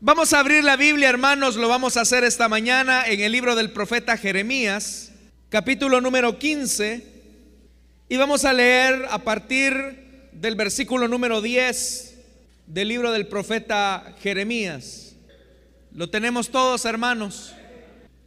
[0.00, 3.56] Vamos a abrir la Biblia, hermanos, lo vamos a hacer esta mañana en el libro
[3.56, 5.10] del profeta Jeremías,
[5.48, 7.02] capítulo número 15,
[8.10, 12.14] y vamos a leer a partir del versículo número 10
[12.66, 15.16] del libro del profeta Jeremías.
[15.94, 17.54] Lo tenemos todos, hermanos.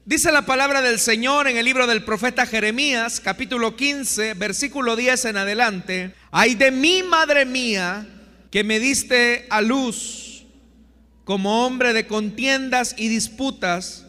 [0.06, 5.26] Dice la palabra del Señor en el libro del profeta Jeremías, capítulo 15, versículo 10
[5.26, 6.16] en adelante.
[6.32, 8.08] Ay de mí, madre mía,
[8.50, 10.29] que me diste a luz
[11.30, 14.04] como hombre de contiendas y disputas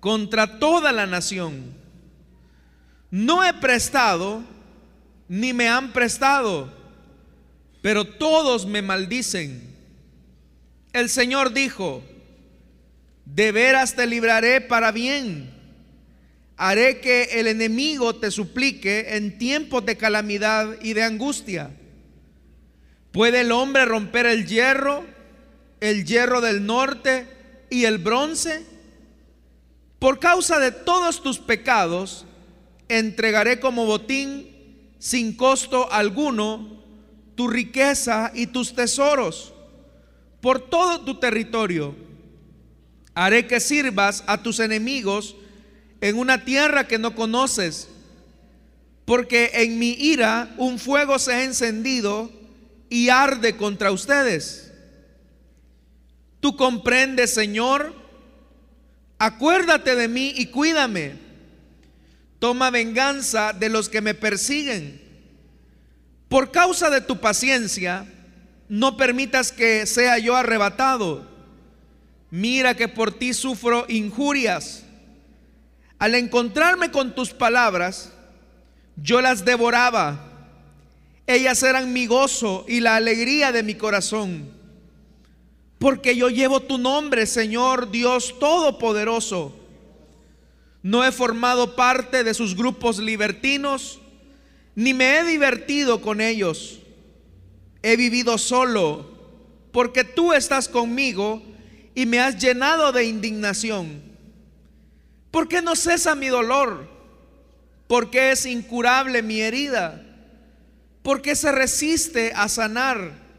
[0.00, 1.62] contra toda la nación.
[3.08, 4.42] No he prestado,
[5.28, 6.74] ni me han prestado,
[7.82, 9.62] pero todos me maldicen.
[10.92, 12.02] El Señor dijo,
[13.26, 15.54] de veras te libraré para bien.
[16.56, 21.70] Haré que el enemigo te suplique en tiempos de calamidad y de angustia.
[23.12, 25.19] ¿Puede el hombre romper el hierro?
[25.80, 27.26] El hierro del norte
[27.70, 28.64] y el bronce?
[29.98, 32.26] Por causa de todos tus pecados,
[32.88, 34.48] entregaré como botín
[34.98, 36.82] sin costo alguno
[37.34, 39.54] tu riqueza y tus tesoros
[40.40, 41.94] por todo tu territorio.
[43.14, 45.36] Haré que sirvas a tus enemigos
[46.00, 47.88] en una tierra que no conoces,
[49.04, 52.30] porque en mi ira un fuego se ha encendido
[52.88, 54.69] y arde contra ustedes.
[56.40, 57.94] Tú comprendes, Señor.
[59.18, 61.14] Acuérdate de mí y cuídame.
[62.38, 65.00] Toma venganza de los que me persiguen.
[66.28, 68.06] Por causa de tu paciencia,
[68.68, 71.28] no permitas que sea yo arrebatado.
[72.30, 74.84] Mira que por ti sufro injurias.
[75.98, 78.12] Al encontrarme con tus palabras,
[78.96, 80.26] yo las devoraba.
[81.26, 84.59] Ellas eran mi gozo y la alegría de mi corazón
[85.80, 89.56] porque yo llevo tu nombre, Señor Dios Todopoderoso.
[90.82, 93.98] No he formado parte de sus grupos libertinos,
[94.74, 96.80] ni me he divertido con ellos.
[97.82, 99.10] He vivido solo,
[99.72, 101.42] porque tú estás conmigo
[101.94, 104.02] y me has llenado de indignación.
[105.30, 106.90] ¿Por qué no cesa mi dolor?
[107.86, 110.04] ¿Por qué es incurable mi herida?
[111.02, 113.29] ¿Por qué se resiste a sanar?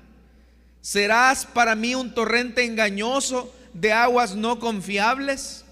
[0.81, 5.63] ¿Serás para mí un torrente engañoso de aguas no confiables?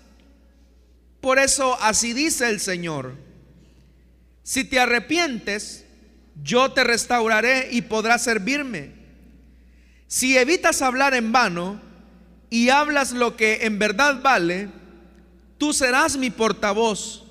[1.20, 3.16] Por eso así dice el Señor.
[4.44, 5.84] Si te arrepientes,
[6.44, 8.92] yo te restauraré y podrás servirme.
[10.08, 11.81] Si evitas hablar en vano
[12.52, 14.70] y hablas lo que en verdad vale,
[15.58, 17.26] tú serás mi portavoz.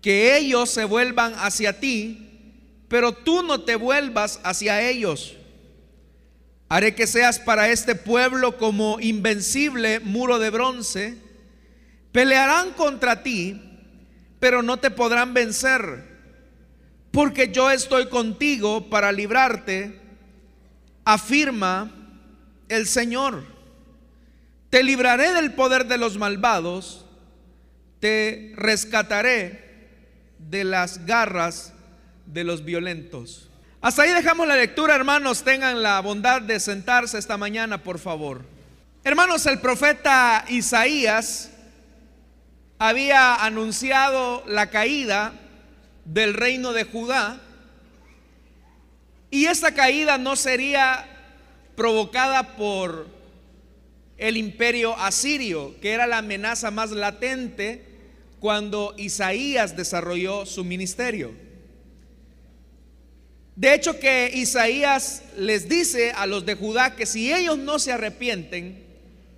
[0.00, 2.52] Que ellos se vuelvan hacia ti,
[2.88, 5.36] pero tú no te vuelvas hacia ellos
[6.68, 11.18] Haré que seas para este pueblo como invencible muro de bronce.
[12.12, 13.60] Pelearán contra ti,
[14.40, 16.04] pero no te podrán vencer,
[17.10, 20.00] porque yo estoy contigo para librarte,
[21.04, 21.90] afirma
[22.68, 23.44] el Señor.
[24.70, 27.06] Te libraré del poder de los malvados,
[28.00, 29.88] te rescataré
[30.38, 31.72] de las garras
[32.26, 33.50] de los violentos.
[33.84, 35.42] Hasta ahí dejamos la lectura, hermanos.
[35.44, 38.40] Tengan la bondad de sentarse esta mañana, por favor.
[39.04, 41.50] Hermanos, el profeta Isaías
[42.78, 45.34] había anunciado la caída
[46.06, 47.42] del reino de Judá
[49.30, 51.04] y esta caída no sería
[51.76, 53.06] provocada por
[54.16, 57.84] el imperio asirio, que era la amenaza más latente
[58.40, 61.43] cuando Isaías desarrolló su ministerio.
[63.56, 67.92] De hecho que Isaías les dice a los de Judá que si ellos no se
[67.92, 68.84] arrepienten,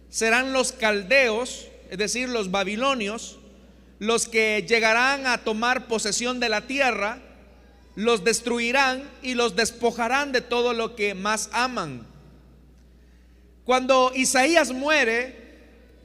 [0.09, 3.38] serán los caldeos, es decir, los babilonios,
[3.99, 7.19] los que llegarán a tomar posesión de la tierra,
[7.94, 12.06] los destruirán y los despojarán de todo lo que más aman.
[13.65, 15.37] Cuando Isaías muere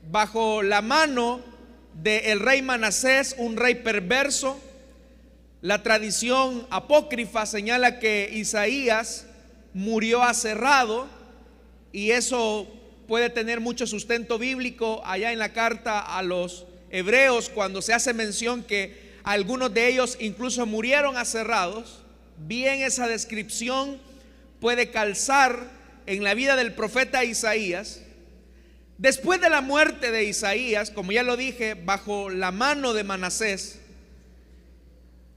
[0.10, 1.42] bajo la mano
[1.94, 4.60] del rey Manasés, un rey perverso,
[5.62, 9.28] la tradición apócrifa señala que Isaías
[9.74, 11.08] murió aserrado
[11.92, 12.68] y eso
[13.08, 18.14] puede tener mucho sustento bíblico allá en la carta a los hebreos cuando se hace
[18.14, 22.00] mención que algunos de ellos incluso murieron aserrados.
[22.38, 24.00] Bien esa descripción
[24.60, 25.70] puede calzar
[26.08, 28.02] en la vida del profeta Isaías.
[28.98, 33.81] Después de la muerte de Isaías, como ya lo dije, bajo la mano de Manasés,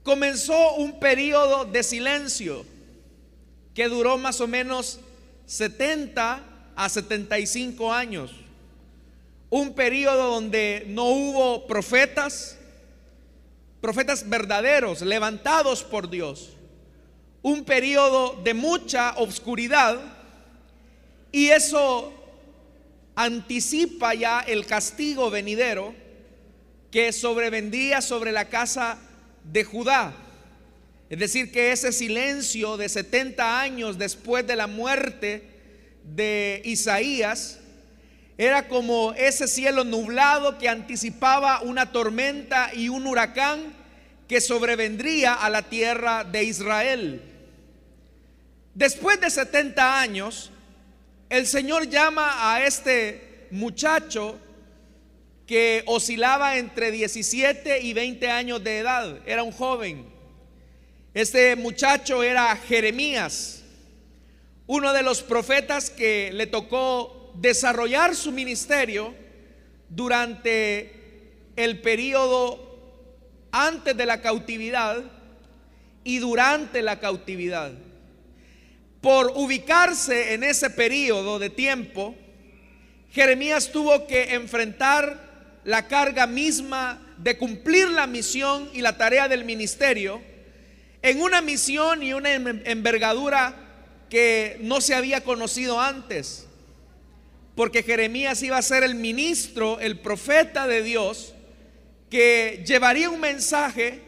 [0.05, 2.63] comenzó un periodo de silencio
[3.73, 4.99] que duró más o menos
[5.47, 6.43] 70
[6.75, 8.31] a 75 años.
[9.49, 12.57] un periodo donde no hubo profetas,
[13.79, 16.49] profetas verdaderos, levantados por Dios,
[17.41, 19.97] un periodo de mucha obscuridad
[21.31, 22.11] y eso
[23.15, 25.95] anticipa ya el castigo venidero
[26.91, 28.97] que sobrevendría sobre la casa
[29.51, 30.13] de Judá.
[31.09, 35.43] Es decir, que ese silencio de 70 años después de la muerte
[36.03, 37.59] de Isaías
[38.37, 43.73] era como ese cielo nublado que anticipaba una tormenta y un huracán
[44.27, 47.21] que sobrevendría a la tierra de Israel.
[48.73, 50.51] Después de 70 años,
[51.29, 54.37] el Señor llama a este muchacho
[55.47, 60.05] que oscilaba entre 17 y 20 años de edad, era un joven.
[61.13, 63.63] Este muchacho era Jeremías,
[64.67, 69.13] uno de los profetas que le tocó desarrollar su ministerio
[69.89, 70.91] durante
[71.55, 72.65] el periodo
[73.51, 75.03] antes de la cautividad
[76.03, 77.71] y durante la cautividad.
[78.99, 82.15] Por ubicarse en ese periodo de tiempo,
[83.11, 85.34] Jeremías tuvo que enfrentar
[85.65, 90.21] la carga misma de cumplir la misión y la tarea del ministerio
[91.01, 93.55] en una misión y una envergadura
[94.09, 96.47] que no se había conocido antes.
[97.55, 101.33] Porque Jeremías iba a ser el ministro, el profeta de Dios,
[102.09, 104.01] que llevaría un mensaje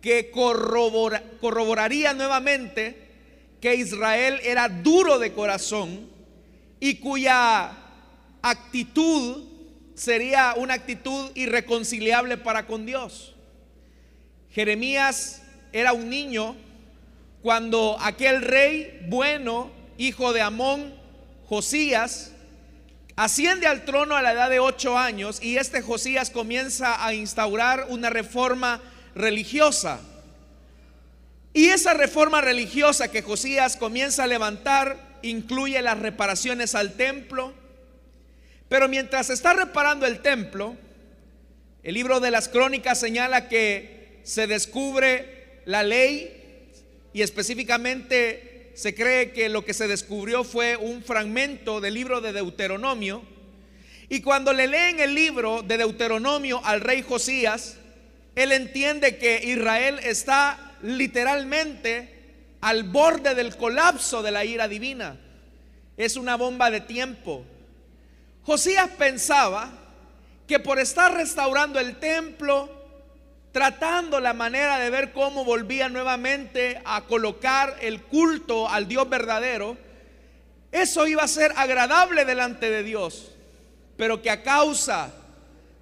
[0.00, 3.08] que corroboraría nuevamente
[3.60, 6.08] que Israel era duro de corazón
[6.80, 7.70] y cuya
[8.42, 9.49] actitud
[10.00, 13.34] sería una actitud irreconciliable para con Dios.
[14.50, 15.42] Jeremías
[15.74, 16.56] era un niño
[17.42, 20.94] cuando aquel rey bueno, hijo de Amón,
[21.50, 22.32] Josías,
[23.14, 27.84] asciende al trono a la edad de ocho años y este Josías comienza a instaurar
[27.90, 28.80] una reforma
[29.14, 30.00] religiosa.
[31.52, 37.59] Y esa reforma religiosa que Josías comienza a levantar incluye las reparaciones al templo,
[38.70, 40.76] pero mientras está reparando el templo,
[41.82, 46.68] el libro de las crónicas señala que se descubre la ley
[47.12, 52.32] y específicamente se cree que lo que se descubrió fue un fragmento del libro de
[52.32, 53.24] Deuteronomio.
[54.08, 57.76] Y cuando le leen el libro de Deuteronomio al rey Josías,
[58.36, 62.08] él entiende que Israel está literalmente
[62.60, 65.18] al borde del colapso de la ira divina.
[65.96, 67.44] Es una bomba de tiempo.
[68.44, 69.70] Josías pensaba
[70.46, 72.68] que por estar restaurando el templo,
[73.52, 79.76] tratando la manera de ver cómo volvía nuevamente a colocar el culto al Dios verdadero,
[80.72, 83.32] eso iba a ser agradable delante de Dios,
[83.96, 85.12] pero que a causa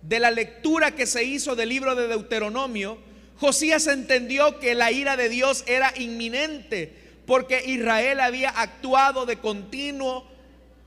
[0.03, 2.99] de la lectura que se hizo del libro de Deuteronomio,
[3.39, 6.95] Josías entendió que la ira de Dios era inminente,
[7.27, 10.27] porque Israel había actuado de continuo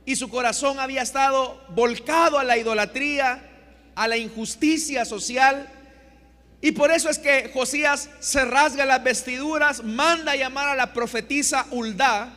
[0.05, 3.43] y su corazón había estado volcado a la idolatría,
[3.95, 5.69] a la injusticia social.
[6.61, 10.93] Y por eso es que Josías se rasga las vestiduras, manda a llamar a la
[10.93, 12.33] profetisa Uldá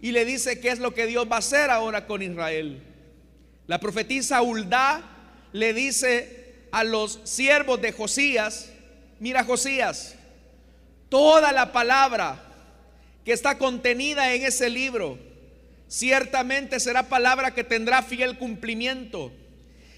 [0.00, 2.82] y le dice qué es lo que Dios va a hacer ahora con Israel.
[3.66, 5.02] La profetisa Uldá
[5.52, 8.70] le dice a los siervos de Josías,
[9.20, 10.16] mira Josías,
[11.08, 12.42] toda la palabra
[13.24, 15.18] que está contenida en ese libro,
[15.88, 19.32] ciertamente será palabra que tendrá fiel cumplimiento.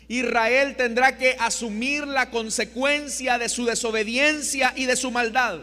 [0.09, 5.61] Israel tendrá que asumir la consecuencia de su desobediencia y de su maldad.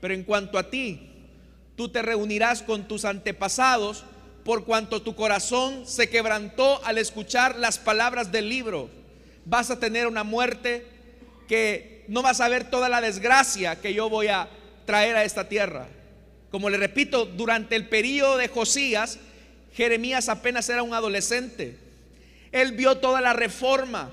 [0.00, 1.10] Pero en cuanto a ti,
[1.76, 4.04] tú te reunirás con tus antepasados
[4.44, 8.88] por cuanto tu corazón se quebrantó al escuchar las palabras del libro.
[9.44, 10.86] Vas a tener una muerte
[11.46, 14.48] que no vas a ver toda la desgracia que yo voy a
[14.86, 15.88] traer a esta tierra.
[16.50, 19.18] Como le repito, durante el periodo de Josías,
[19.74, 21.76] Jeremías apenas era un adolescente.
[22.52, 24.10] Él vio toda la reforma.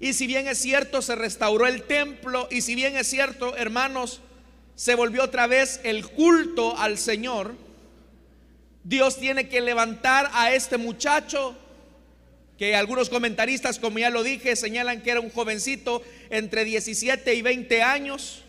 [0.00, 2.48] Y si bien es cierto, se restauró el templo.
[2.50, 4.20] Y si bien es cierto, hermanos,
[4.74, 7.54] se volvió otra vez el culto al Señor.
[8.84, 11.56] Dios tiene que levantar a este muchacho
[12.58, 17.42] que algunos comentaristas, como ya lo dije, señalan que era un jovencito entre 17 y
[17.42, 18.42] 20 años.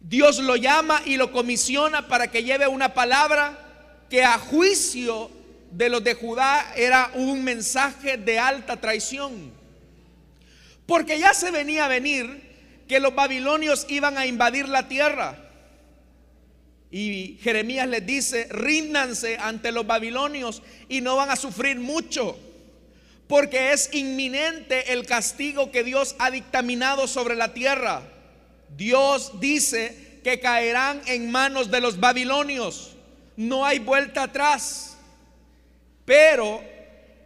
[0.00, 3.63] Dios lo llama y lo comisiona para que lleve una palabra
[4.08, 5.30] que a juicio
[5.70, 9.52] de los de Judá era un mensaje de alta traición.
[10.86, 12.42] Porque ya se venía a venir
[12.86, 15.38] que los babilonios iban a invadir la tierra.
[16.90, 22.38] Y Jeremías les dice, ríndanse ante los babilonios y no van a sufrir mucho.
[23.26, 28.02] porque es inminente el castigo que Dios ha dictaminado sobre la tierra.
[28.76, 32.93] Dios dice que caerán en manos de los babilonios.
[33.36, 34.96] No hay vuelta atrás.
[36.04, 36.62] Pero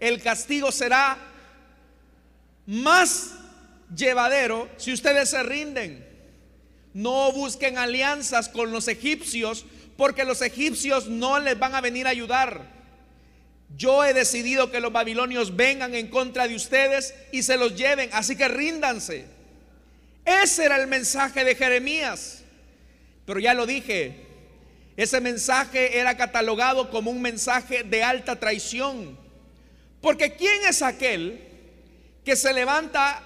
[0.01, 1.19] el castigo será
[2.67, 3.33] más
[3.95, 6.07] llevadero si ustedes se rinden.
[6.95, 9.65] No busquen alianzas con los egipcios
[9.97, 12.79] porque los egipcios no les van a venir a ayudar.
[13.77, 18.09] Yo he decidido que los babilonios vengan en contra de ustedes y se los lleven,
[18.13, 19.27] así que ríndanse.
[20.25, 22.43] Ese era el mensaje de Jeremías.
[23.27, 24.28] Pero ya lo dije,
[24.99, 29.17] ese mensaje era catalogado como un mensaje de alta traición.
[30.01, 31.41] Porque ¿quién es aquel
[32.25, 33.23] que se levanta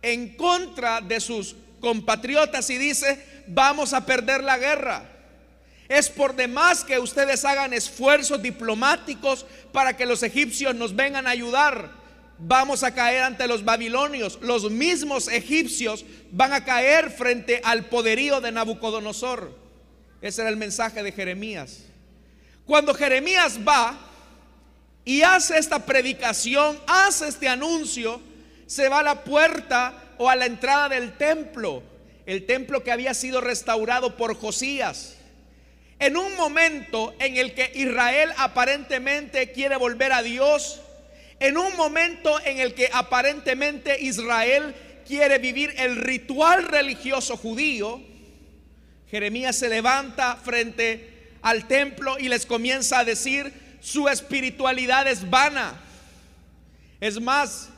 [0.00, 5.04] en contra de sus compatriotas y dice, vamos a perder la guerra?
[5.86, 11.30] Es por demás que ustedes hagan esfuerzos diplomáticos para que los egipcios nos vengan a
[11.30, 11.90] ayudar.
[12.38, 14.38] Vamos a caer ante los babilonios.
[14.40, 19.61] Los mismos egipcios van a caer frente al poderío de Nabucodonosor.
[20.22, 21.80] Ese era el mensaje de Jeremías.
[22.64, 23.98] Cuando Jeremías va
[25.04, 28.22] y hace esta predicación, hace este anuncio,
[28.66, 31.82] se va a la puerta o a la entrada del templo,
[32.24, 35.16] el templo que había sido restaurado por Josías
[36.02, 40.80] en un momento en el que Israel aparentemente quiere volver a Dios,
[41.38, 44.74] en un momento en el que aparentemente Israel
[45.06, 48.02] quiere vivir el ritual religioso judío,
[49.12, 53.52] Jeremías se levanta frente al templo y les comienza a decir,
[53.82, 55.78] su espiritualidad es vana.
[56.98, 57.68] Es más,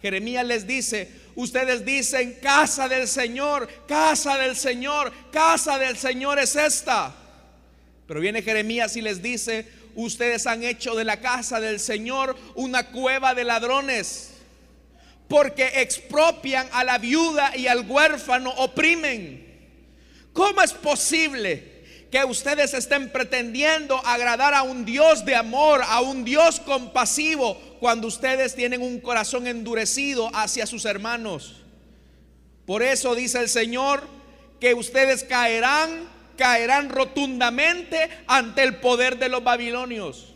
[0.00, 6.54] Jeremías les dice, ustedes dicen, casa del Señor, casa del Señor, casa del Señor es
[6.54, 7.12] esta.
[8.06, 9.66] Pero viene Jeremías y les dice,
[9.96, 14.34] ustedes han hecho de la casa del Señor una cueva de ladrones,
[15.26, 19.45] porque expropian a la viuda y al huérfano, oprimen.
[20.36, 21.72] ¿Cómo es posible
[22.10, 28.06] que ustedes estén pretendiendo agradar a un Dios de amor, a un Dios compasivo, cuando
[28.06, 31.64] ustedes tienen un corazón endurecido hacia sus hermanos?
[32.66, 34.06] Por eso dice el Señor
[34.60, 40.34] que ustedes caerán caerán rotundamente ante el poder de los babilonios.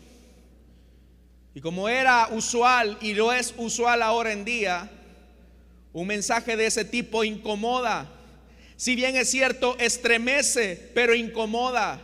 [1.53, 4.89] Y como era usual y lo es usual ahora en día,
[5.93, 8.09] un mensaje de ese tipo incomoda.
[8.81, 12.01] Si bien es cierto, estremece, pero incomoda.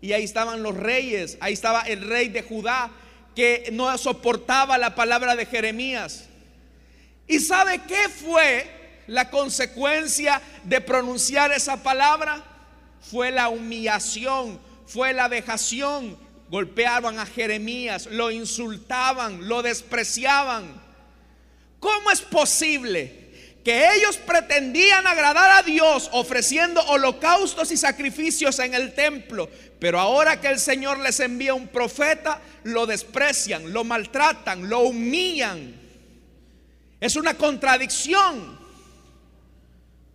[0.00, 2.90] Y ahí estaban los reyes, ahí estaba el rey de Judá
[3.36, 6.24] que no soportaba la palabra de Jeremías.
[7.28, 8.68] ¿Y sabe qué fue
[9.06, 12.42] la consecuencia de pronunciar esa palabra?
[13.00, 16.18] fue la humillación, fue la vejación.
[16.50, 20.82] Golpeaban a Jeremías, lo insultaban, lo despreciaban.
[21.78, 23.21] ¿Cómo es posible
[23.64, 30.40] que ellos pretendían agradar a Dios ofreciendo holocaustos y sacrificios en el templo, pero ahora
[30.40, 35.80] que el Señor les envía un profeta, lo desprecian, lo maltratan, lo humillan.
[37.00, 38.60] Es una contradicción.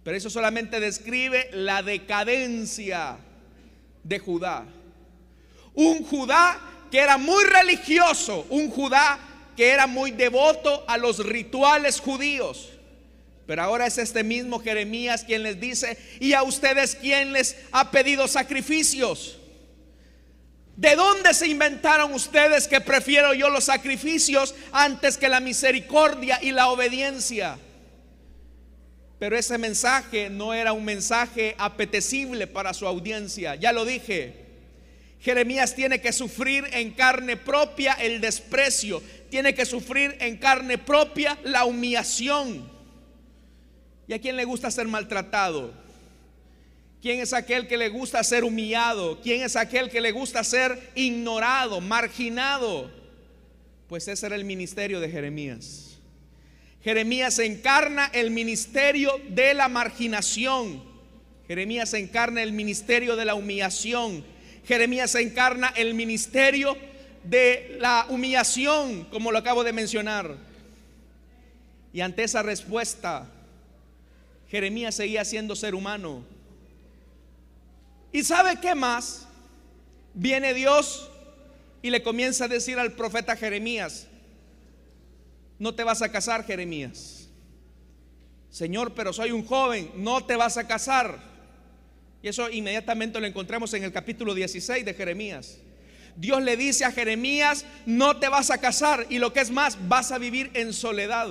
[0.03, 3.17] Pero eso solamente describe la decadencia
[4.03, 4.65] de Judá.
[5.73, 9.19] Un Judá que era muy religioso, un Judá
[9.57, 12.76] que era muy devoto a los rituales judíos.
[13.47, 17.89] Pero ahora es este mismo Jeremías quien les dice, ¿y a ustedes quién les ha
[17.91, 19.39] pedido sacrificios?
[20.75, 26.51] ¿De dónde se inventaron ustedes que prefiero yo los sacrificios antes que la misericordia y
[26.51, 27.57] la obediencia?
[29.17, 33.55] Pero ese mensaje no era un mensaje apetecible para su audiencia.
[33.55, 34.45] Ya lo dije.
[35.21, 39.01] Jeremías tiene que sufrir en carne propia el desprecio.
[39.31, 42.76] Tiene que sufrir en carne propia la humillación.
[44.07, 45.73] ¿Y a quién le gusta ser maltratado?
[47.01, 49.19] ¿Quién es aquel que le gusta ser humillado?
[49.21, 52.89] ¿Quién es aquel que le gusta ser ignorado, marginado?
[53.87, 55.97] Pues ese era el ministerio de Jeremías.
[56.83, 60.83] Jeremías encarna el ministerio de la marginación.
[61.47, 64.25] Jeremías encarna el ministerio de la humillación.
[64.65, 66.77] Jeremías encarna el ministerio
[67.23, 70.35] de la humillación, como lo acabo de mencionar.
[71.93, 73.29] Y ante esa respuesta,
[74.49, 76.23] Jeremías seguía siendo ser humano.
[78.11, 79.27] ¿Y sabe qué más?
[80.13, 81.09] Viene Dios
[81.81, 84.07] y le comienza a decir al profeta Jeremías,
[85.59, 87.29] no te vas a casar, Jeremías.
[88.49, 91.19] Señor, pero soy un joven, no te vas a casar.
[92.21, 95.59] Y eso inmediatamente lo encontramos en el capítulo 16 de Jeremías.
[96.15, 99.77] Dios le dice a Jeremías, no te vas a casar y lo que es más,
[99.87, 101.29] vas a vivir en soledad.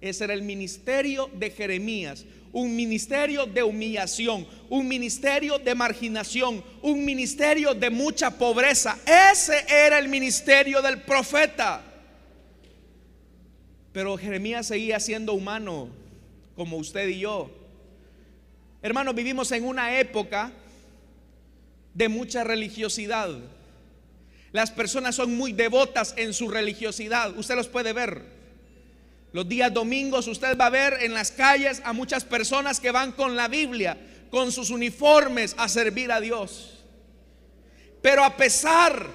[0.00, 7.04] Ese era el ministerio de Jeremías, un ministerio de humillación, un ministerio de marginación, un
[7.04, 8.98] ministerio de mucha pobreza.
[9.32, 11.82] Ese era el ministerio del profeta.
[13.92, 15.88] Pero Jeremías seguía siendo humano,
[16.54, 17.50] como usted y yo.
[18.82, 20.52] Hermanos, vivimos en una época
[21.94, 23.30] de mucha religiosidad.
[24.52, 27.36] Las personas son muy devotas en su religiosidad.
[27.38, 28.35] Usted los puede ver.
[29.36, 33.12] Los días domingos usted va a ver en las calles a muchas personas que van
[33.12, 33.98] con la Biblia,
[34.30, 36.82] con sus uniformes a servir a Dios.
[38.00, 39.06] Pero a pesar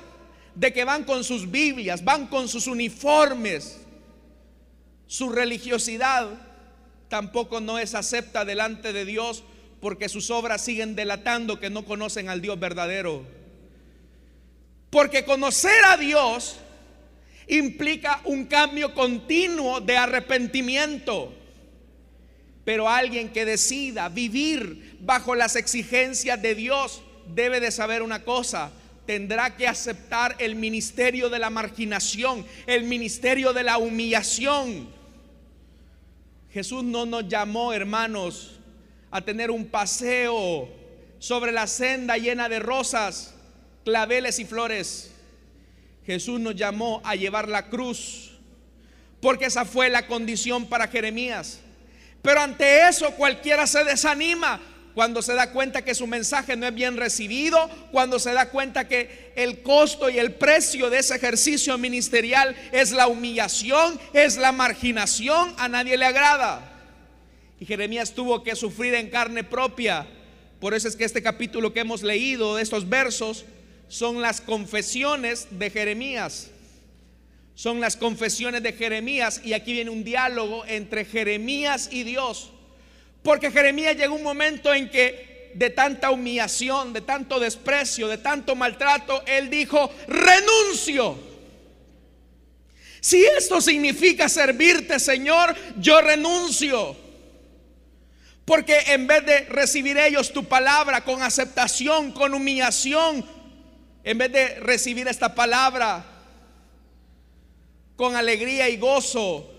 [0.54, 3.82] de que van con sus Biblias, van con sus uniformes,
[5.08, 6.30] su religiosidad
[7.10, 9.44] tampoco no es acepta delante de Dios
[9.80, 13.26] porque sus obras siguen delatando que no conocen al Dios verdadero.
[14.92, 16.58] Porque conocer a Dios
[17.48, 21.34] implica un cambio continuo de arrepentimiento.
[22.64, 27.02] Pero alguien que decida vivir bajo las exigencias de Dios
[27.34, 28.72] debe de saber una cosa.
[29.06, 34.88] Tendrá que aceptar el ministerio de la marginación, el ministerio de la humillación.
[36.54, 38.60] Jesús no nos llamó, hermanos,
[39.10, 40.70] a tener un paseo
[41.20, 43.34] sobre la senda llena de rosas,
[43.84, 45.11] claveles y flores.
[46.06, 48.32] Jesús nos llamó a llevar la cruz,
[49.22, 51.60] porque esa fue la condición para Jeremías.
[52.22, 54.60] Pero ante eso cualquiera se desanima
[54.94, 58.88] cuando se da cuenta que su mensaje no es bien recibido, cuando se da cuenta
[58.88, 64.52] que el costo y el precio de ese ejercicio ministerial es la humillación, es la
[64.52, 66.68] marginación, a nadie le agrada.
[67.60, 70.08] Y Jeremías tuvo que sufrir en carne propia.
[70.60, 73.46] Por eso es que este capítulo que hemos leído, de estos versos,
[73.92, 76.48] son las confesiones de Jeremías.
[77.56, 82.52] Son las confesiones de Jeremías y aquí viene un diálogo entre Jeremías y Dios.
[83.22, 88.56] Porque Jeremías llegó un momento en que de tanta humillación, de tanto desprecio, de tanto
[88.56, 91.18] maltrato, él dijo, renuncio.
[93.02, 96.96] Si esto significa servirte, Señor, yo renuncio.
[98.46, 103.41] Porque en vez de recibir ellos tu palabra con aceptación, con humillación,
[104.04, 106.06] en vez de recibir esta palabra
[107.96, 109.50] con alegría y gozo,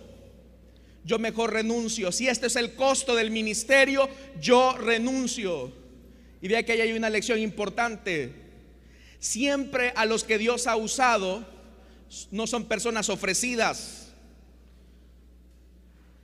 [1.04, 2.12] yo mejor renuncio.
[2.12, 4.08] Si este es el costo del ministerio,
[4.40, 5.72] yo renuncio.
[6.40, 8.32] Y vea que ahí hay una lección importante.
[9.18, 11.46] Siempre a los que Dios ha usado
[12.30, 14.12] no son personas ofrecidas.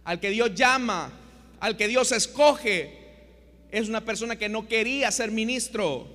[0.04, 1.12] Al que Dios llama
[1.61, 2.96] al que Dios escoge
[3.70, 6.09] es una persona que no quería ser ministro.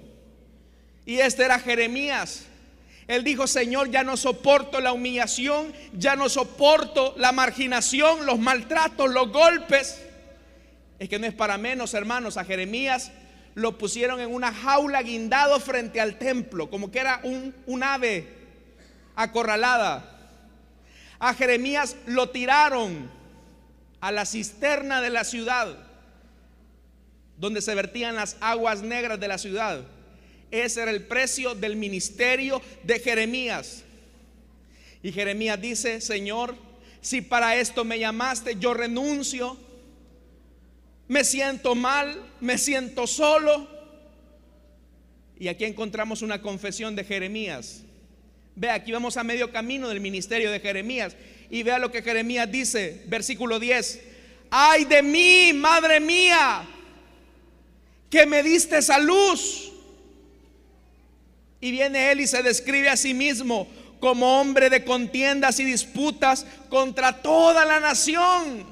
[1.05, 2.45] Y este era Jeremías.
[3.07, 9.11] Él dijo, Señor, ya no soporto la humillación, ya no soporto la marginación, los maltratos,
[9.11, 10.01] los golpes.
[10.99, 13.11] Es que no es para menos, hermanos, a Jeremías
[13.55, 18.27] lo pusieron en una jaula guindado frente al templo, como que era un, un ave
[19.15, 20.09] acorralada.
[21.19, 23.11] A Jeremías lo tiraron
[24.01, 25.77] a la cisterna de la ciudad,
[27.37, 29.83] donde se vertían las aguas negras de la ciudad.
[30.53, 33.81] Ese era el precio del ministerio de Jeremías.
[35.01, 36.55] Y Jeremías dice, Señor,
[37.01, 39.57] si para esto me llamaste, yo renuncio.
[41.07, 43.67] Me siento mal, me siento solo.
[45.39, 47.81] Y aquí encontramos una confesión de Jeremías.
[48.55, 51.15] Ve, aquí vamos a medio camino del ministerio de Jeremías.
[51.49, 54.01] Y vea lo que Jeremías dice, versículo 10.
[54.51, 56.63] Ay de mí, madre mía,
[58.11, 59.72] que me diste esa luz.
[61.63, 63.69] Y viene él y se describe a sí mismo
[64.01, 68.65] como hombre de contiendas y disputas contra toda la nación.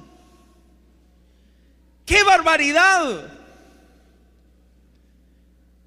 [2.05, 3.31] ¡Qué barbaridad!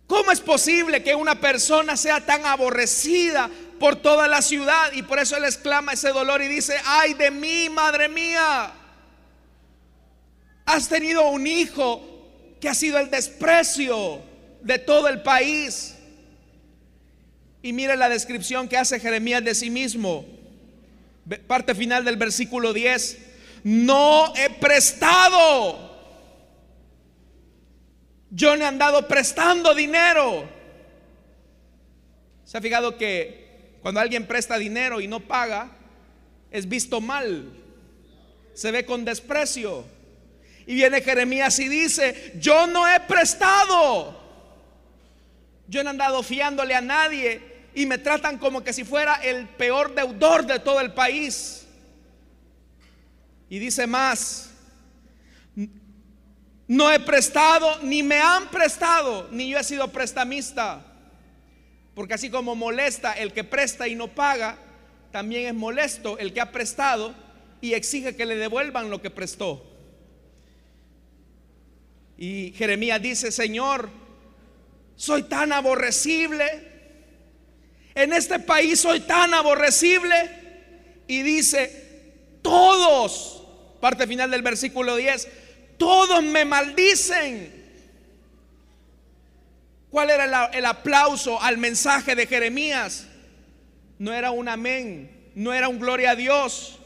[0.07, 4.93] ¿Cómo es posible que una persona sea tan aborrecida por toda la ciudad.
[4.95, 8.73] Y por eso él exclama ese dolor y dice, ay de mí, madre mía.
[10.65, 12.03] Has tenido un hijo
[12.63, 14.23] que ha sido el desprecio
[14.63, 15.94] de todo el país.
[17.65, 20.27] Y mire la descripción que hace Jeremías de sí mismo.
[21.47, 23.17] Parte final del versículo 10.
[23.63, 25.99] No he prestado.
[28.29, 30.47] Yo no he andado prestando dinero.
[32.45, 35.71] ¿Se ha fijado que cuando alguien presta dinero y no paga,
[36.51, 37.51] es visto mal.
[38.53, 39.87] Se ve con desprecio.
[40.67, 44.23] Y viene Jeremías y dice, yo no he prestado.
[45.67, 47.54] Yo no he andado fiándole a nadie.
[47.75, 51.67] Y me tratan como que si fuera el peor deudor de todo el país.
[53.49, 54.51] Y dice más,
[56.67, 60.85] no he prestado, ni me han prestado, ni yo he sido prestamista.
[61.95, 64.59] Porque así como molesta el que presta y no paga,
[65.13, 67.15] también es molesto el que ha prestado
[67.61, 69.65] y exige que le devuelvan lo que prestó.
[72.17, 73.91] Y Jeremías dice, Señor,
[74.97, 76.74] soy tan aborrecible.
[77.95, 80.31] En este país soy tan aborrecible.
[81.07, 81.85] Y dice,
[82.43, 83.43] todos,
[83.81, 85.29] parte final del versículo 10,
[85.77, 87.65] todos me maldicen.
[89.91, 93.07] ¿Cuál era el, aplauso al mensaje de Jeremías?
[93.99, 96.79] No era un amén, no era un gloria a Dios.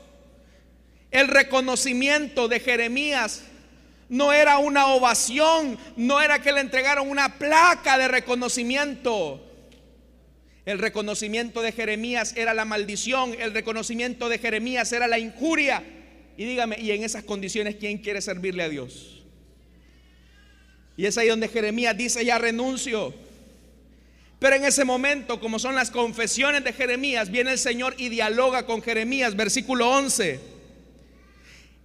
[1.11, 3.45] El reconocimiento de Jeremías
[4.11, 9.48] no era una ovación, no era que le entregaron una placa de reconocimiento.
[10.69, 15.83] El reconocimiento de Jeremías era la maldición, el reconocimiento de Jeremías era la injuria.
[16.37, 19.25] Y dígame, ¿y en esas condiciones quién quiere servirle a Dios?
[20.95, 23.15] Y es ahí donde Jeremías dice, ya renuncio.
[24.39, 28.67] Pero en ese momento, como son las confesiones de Jeremías, viene el Señor y dialoga
[28.67, 30.39] con Jeremías, versículo 11.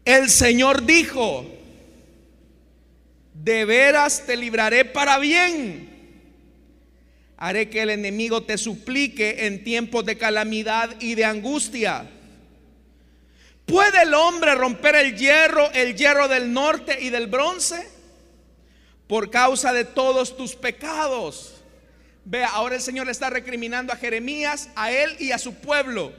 [0.03, 1.45] El Señor dijo,
[3.33, 5.92] de veras te libraré para bien.
[7.43, 12.09] Haré que el enemigo te suplique en tiempos de calamidad y de angustia.
[13.65, 17.93] ¿Puede el hombre romper el hierro, el hierro del norte y del bronce?
[19.07, 21.53] por causa de todos tus pecados.
[22.25, 26.13] Vea, ahora el Señor está recriminando a Jeremías, a él y a su pueblo.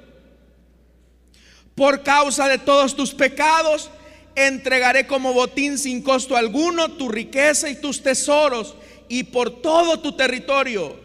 [1.74, 3.90] Por causa de todos tus pecados,
[4.36, 8.76] entregaré como botín sin costo alguno tu riqueza y tus tesoros
[9.08, 11.03] y por todo tu territorio.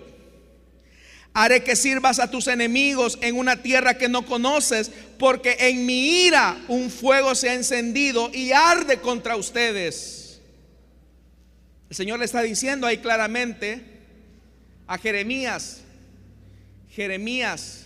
[1.41, 6.25] Haré que sirvas a tus enemigos en una tierra que no conoces, porque en mi
[6.25, 10.41] ira un fuego se ha encendido y arde contra ustedes.
[11.89, 13.85] El Señor le está diciendo ahí claramente
[14.85, 15.79] a Jeremías,
[16.89, 17.85] Jeremías,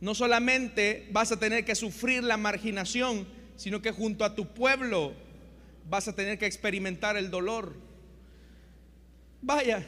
[0.00, 5.14] no solamente vas a tener que sufrir la marginación, sino que junto a tu pueblo
[5.90, 7.74] vas a tener que experimentar el dolor.
[9.42, 9.84] Vaya,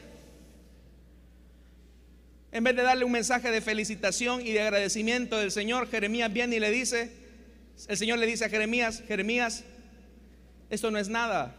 [2.56, 6.56] en vez de darle un mensaje de felicitación y de agradecimiento del Señor, Jeremías viene
[6.56, 7.12] y le dice,
[7.86, 9.62] el Señor le dice a Jeremías, Jeremías,
[10.70, 11.54] esto no es nada.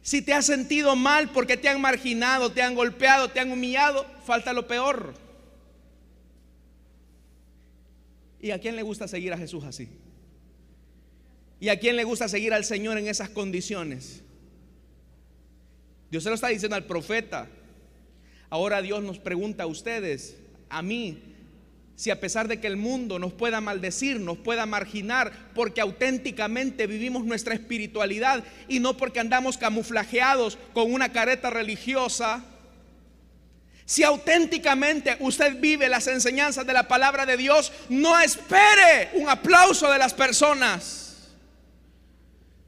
[0.00, 4.06] Si te has sentido mal porque te han marginado, te han golpeado, te han humillado,
[4.24, 5.12] falta lo peor.
[8.40, 9.90] ¿Y a quién le gusta seguir a Jesús así?
[11.60, 14.22] ¿Y a quién le gusta seguir al Señor en esas condiciones?
[16.10, 17.46] Dios se lo está diciendo al profeta.
[18.50, 20.36] Ahora Dios nos pregunta a ustedes,
[20.68, 21.22] a mí,
[21.94, 26.86] si a pesar de que el mundo nos pueda maldecir, nos pueda marginar, porque auténticamente
[26.86, 32.44] vivimos nuestra espiritualidad y no porque andamos camuflajeados con una careta religiosa,
[33.84, 39.90] si auténticamente usted vive las enseñanzas de la palabra de Dios, no espere un aplauso
[39.90, 40.99] de las personas.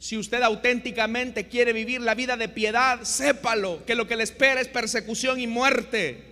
[0.02, 4.60] Si usted auténticamente quiere vivir la vida de piedad, sépalo que lo que le espera
[4.60, 6.24] es persecución y muerte.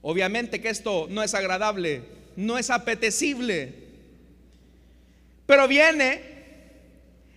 [0.00, 2.04] Obviamente que esto no es agradable,
[2.36, 3.74] no es apetecible.
[5.44, 6.22] Pero viene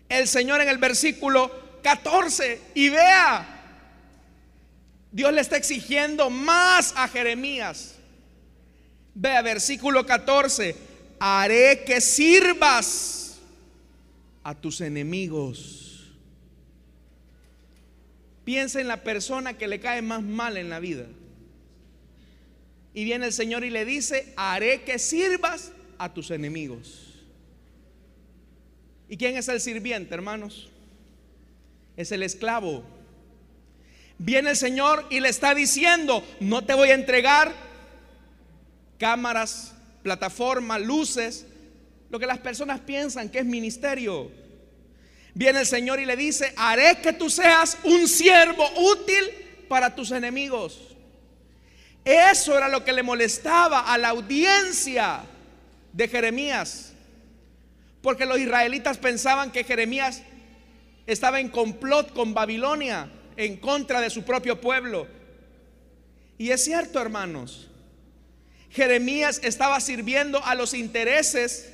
[0.07, 3.89] el Señor en el versículo 14 y vea,
[5.11, 7.95] Dios le está exigiendo más a Jeremías.
[9.13, 10.92] Vea versículo 14,
[11.25, 13.39] haré que sirvas
[14.43, 16.11] a tus enemigos.
[18.43, 21.05] Piensa en la persona que le cae más mal en la vida.
[22.93, 27.23] Y viene el Señor y le dice, haré que sirvas a tus enemigos.
[29.07, 30.71] ¿Y quién es el sirviente, hermanos?
[31.95, 32.83] Es el esclavo.
[34.17, 37.53] Viene el Señor y le está diciendo, no te voy a entregar
[38.97, 39.72] cámaras,
[40.03, 41.45] plataformas, luces,
[42.09, 44.29] lo que las personas piensan que es ministerio.
[45.33, 49.31] Viene el Señor y le dice, haré que tú seas un siervo útil
[49.67, 50.79] para tus enemigos.
[52.05, 55.21] Eso era lo que le molestaba a la audiencia
[55.91, 56.93] de Jeremías.
[58.01, 60.21] Porque los israelitas pensaban que Jeremías
[61.07, 65.07] estaba en complot con Babilonia en contra de su propio pueblo.
[66.37, 67.69] Y es cierto, hermanos.
[68.73, 71.69] Jeremías estaba sirviendo a los intereses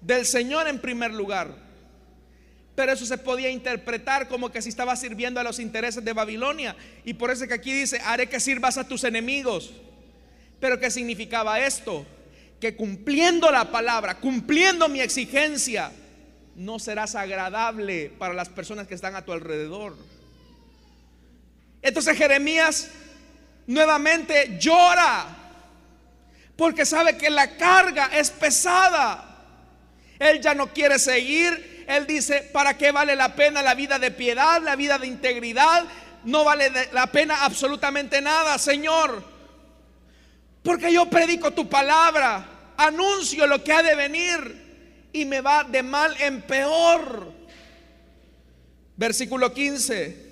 [0.00, 1.68] del Señor en primer lugar.
[2.74, 6.76] pero eso se podía interpretar como que si estaba sirviendo a los intereses de Babilonia.
[7.04, 9.72] Y por eso que aquí dice, haré que sirvas a tus enemigos.
[10.60, 12.06] Pero ¿qué significaba esto?
[12.60, 15.90] Que cumpliendo la palabra, cumpliendo mi exigencia,
[16.54, 19.96] no serás agradable para las personas que están a tu alrededor.
[21.82, 22.90] Entonces Jeremías
[23.66, 25.37] nuevamente llora
[26.58, 29.24] porque sabe que la carga es pesada.
[30.18, 34.10] Él ya no quiere seguir, él dice, ¿para qué vale la pena la vida de
[34.10, 35.84] piedad, la vida de integridad?
[36.24, 39.22] No vale la pena absolutamente nada, Señor.
[40.64, 45.84] Porque yo predico tu palabra, anuncio lo que ha de venir y me va de
[45.84, 47.32] mal en peor.
[48.96, 50.26] Versículo 15.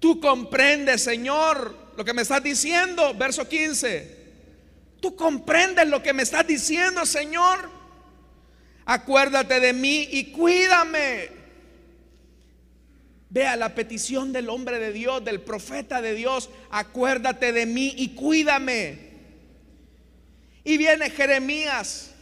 [0.00, 3.14] Tú comprendes, Señor, lo que me estás diciendo.
[3.14, 4.17] Verso 15.
[5.00, 7.78] Tú comprendes lo que me estás diciendo, Señor
[8.88, 11.28] acuérdate de mí y cuídame.
[13.28, 18.14] Vea la petición del hombre de Dios, del profeta de Dios, acuérdate de mí y
[18.14, 19.08] cuídame.
[20.64, 22.12] Y viene Jeremías,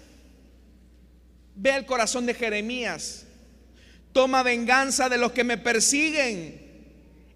[1.54, 3.26] ve el corazón de Jeremías,
[4.12, 6.66] toma venganza de los que me persiguen.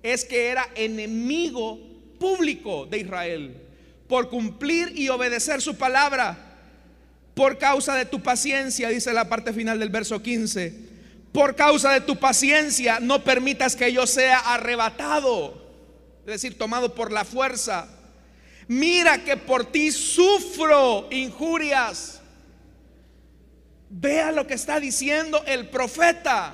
[0.03, 1.79] Es que era enemigo
[2.19, 3.70] público de Israel
[4.11, 6.37] por cumplir y obedecer su palabra
[7.33, 10.75] por causa de tu paciencia, dice la parte final del verso 15,
[11.33, 15.65] por causa de tu paciencia no permitas que yo sea arrebatado,
[16.23, 17.89] es decir, tomado por la fuerza.
[18.67, 22.21] Mira que por ti sufro injurias.
[23.91, 26.53] Vea lo que está diciendo el profeta.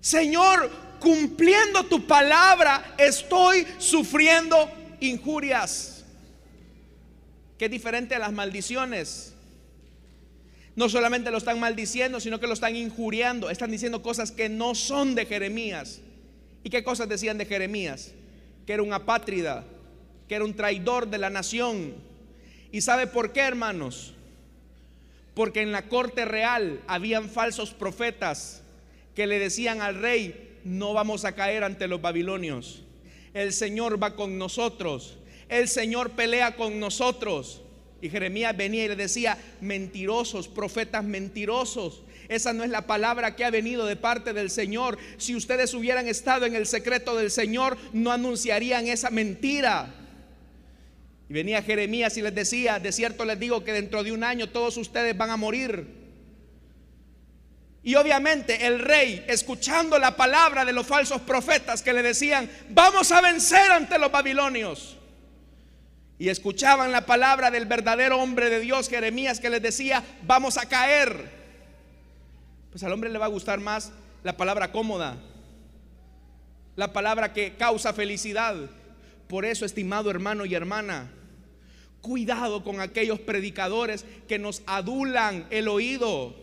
[0.00, 5.93] Señor, cumpliendo tu palabra, estoy sufriendo injurias
[7.58, 9.34] que es diferente a las maldiciones.
[10.76, 13.48] No solamente lo están maldiciendo, sino que lo están injuriando.
[13.48, 16.00] Están diciendo cosas que no son de Jeremías.
[16.64, 18.12] ¿Y qué cosas decían de Jeremías?
[18.66, 19.64] Que era un apátrida,
[20.28, 21.94] que era un traidor de la nación.
[22.72, 24.14] ¿Y sabe por qué, hermanos?
[25.34, 28.62] Porque en la corte real habían falsos profetas
[29.14, 32.82] que le decían al rey, no vamos a caer ante los babilonios.
[33.32, 37.62] El Señor va con nosotros el Señor pelea con nosotros.
[38.00, 42.02] Y Jeremías venía y le decía, mentirosos, profetas mentirosos.
[42.28, 44.98] Esa no es la palabra que ha venido de parte del Señor.
[45.16, 49.94] Si ustedes hubieran estado en el secreto del Señor, no anunciarían esa mentira.
[51.28, 54.50] Y venía Jeremías y les decía, de cierto les digo que dentro de un año
[54.50, 55.86] todos ustedes van a morir.
[57.82, 63.12] Y obviamente el rey, escuchando la palabra de los falsos profetas que le decían, vamos
[63.12, 64.98] a vencer ante los babilonios
[66.24, 70.66] y escuchaban la palabra del verdadero hombre de Dios, Jeremías, que les decía, vamos a
[70.66, 71.28] caer.
[72.70, 75.18] Pues al hombre le va a gustar más la palabra cómoda,
[76.76, 78.56] la palabra que causa felicidad.
[79.28, 81.10] Por eso, estimado hermano y hermana,
[82.00, 86.34] cuidado con aquellos predicadores que nos adulan el oído.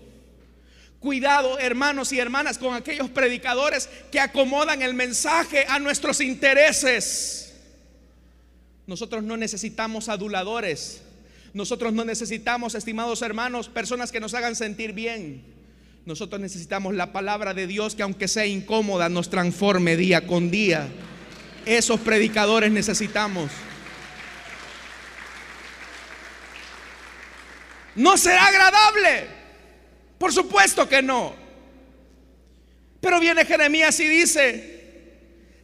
[0.99, 7.50] Cuidado, hermanos y hermanas, con aquellos predicadores que acomodan el mensaje a nuestros intereses.
[8.87, 11.01] Nosotros no necesitamos aduladores.
[11.53, 15.43] Nosotros no necesitamos, estimados hermanos, personas que nos hagan sentir bien.
[16.05, 20.87] Nosotros necesitamos la palabra de Dios que aunque sea incómoda nos transforme día con día.
[21.65, 23.51] Esos predicadores necesitamos.
[27.95, 29.27] No será agradable.
[30.17, 31.35] Por supuesto que no.
[32.99, 34.80] Pero viene Jeremías y dice,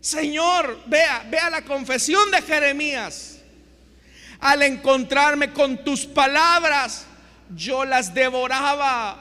[0.07, 3.39] Señor, vea, vea la confesión de Jeremías.
[4.39, 7.05] Al encontrarme con tus palabras,
[7.53, 9.17] yo las devoraba.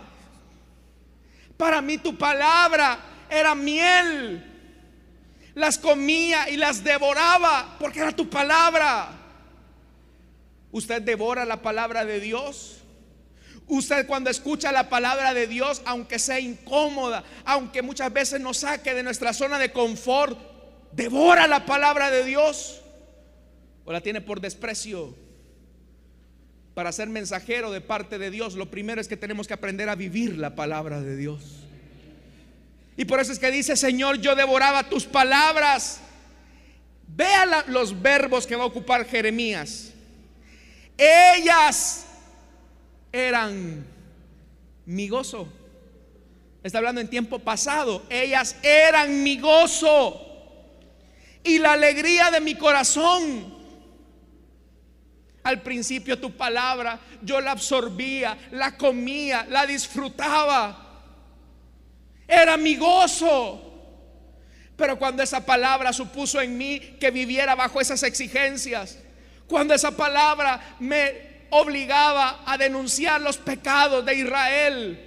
[1.57, 4.44] Para mí tu palabra era miel.
[5.57, 9.09] Las comía y las devoraba porque era tu palabra.
[10.70, 12.77] ¿Usted devora la palabra de Dios?
[13.66, 18.94] Usted cuando escucha la palabra de Dios, aunque sea incómoda, aunque muchas veces nos saque
[18.94, 20.55] de nuestra zona de confort,
[20.97, 22.81] devora la palabra de Dios
[23.85, 25.15] o la tiene por desprecio.
[26.75, 29.95] Para ser mensajero de parte de Dios, lo primero es que tenemos que aprender a
[29.95, 31.43] vivir la palabra de Dios.
[32.97, 36.01] Y por eso es que dice, Señor, yo devoraba tus palabras.
[37.09, 39.93] Vea los verbos que va a ocupar Jeremías.
[40.99, 42.07] Ellas
[43.13, 43.87] eran
[44.85, 45.49] mi gozo.
[46.63, 48.03] Está hablando en tiempo pasado.
[48.11, 50.26] Ellas eran mi gozo
[51.47, 53.55] y la alegría de mi corazón.
[55.45, 61.05] Al principio tu palabra yo la absorbía, la comía, la disfrutaba.
[62.27, 63.63] Era mi gozo.
[64.77, 68.99] Pero cuando esa palabra supuso en mí que viviera bajo esas exigencias,
[69.47, 75.01] cuando esa palabra me obligaba a denunciar los pecados de Israel,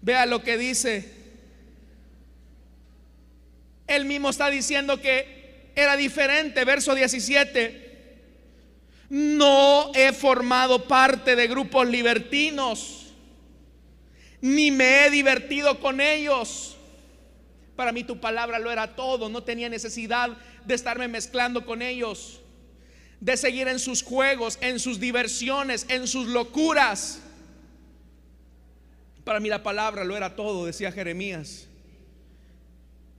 [0.00, 1.21] vea lo que dice.
[3.86, 7.82] Él mismo está diciendo que era diferente, verso 17.
[9.08, 13.12] No he formado parte de grupos libertinos,
[14.40, 16.76] ni me he divertido con ellos.
[17.76, 20.30] Para mí tu palabra lo era todo, no tenía necesidad
[20.64, 22.40] de estarme mezclando con ellos,
[23.20, 27.20] de seguir en sus juegos, en sus diversiones, en sus locuras.
[29.24, 31.68] Para mí la palabra lo era todo, decía Jeremías.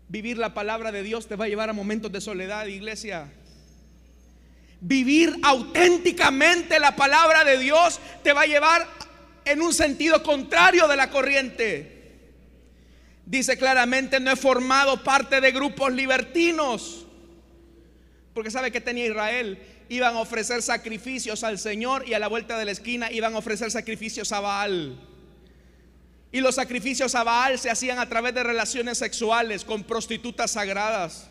[0.08, 3.32] Vivir la palabra de Dios te va a llevar a momentos de soledad, iglesia.
[4.80, 8.88] Vivir auténticamente la palabra de Dios te va a llevar
[9.46, 11.94] en un sentido contrario de la corriente.
[13.26, 17.06] Dice claramente, no he formado parte de grupos libertinos.
[18.34, 19.58] Porque sabe que tenía Israel.
[19.90, 23.38] Iban a ofrecer sacrificios al Señor y a la vuelta de la esquina iban a
[23.38, 25.13] ofrecer sacrificios a Baal.
[26.34, 31.30] Y los sacrificios a Baal se hacían a través de relaciones sexuales con prostitutas sagradas.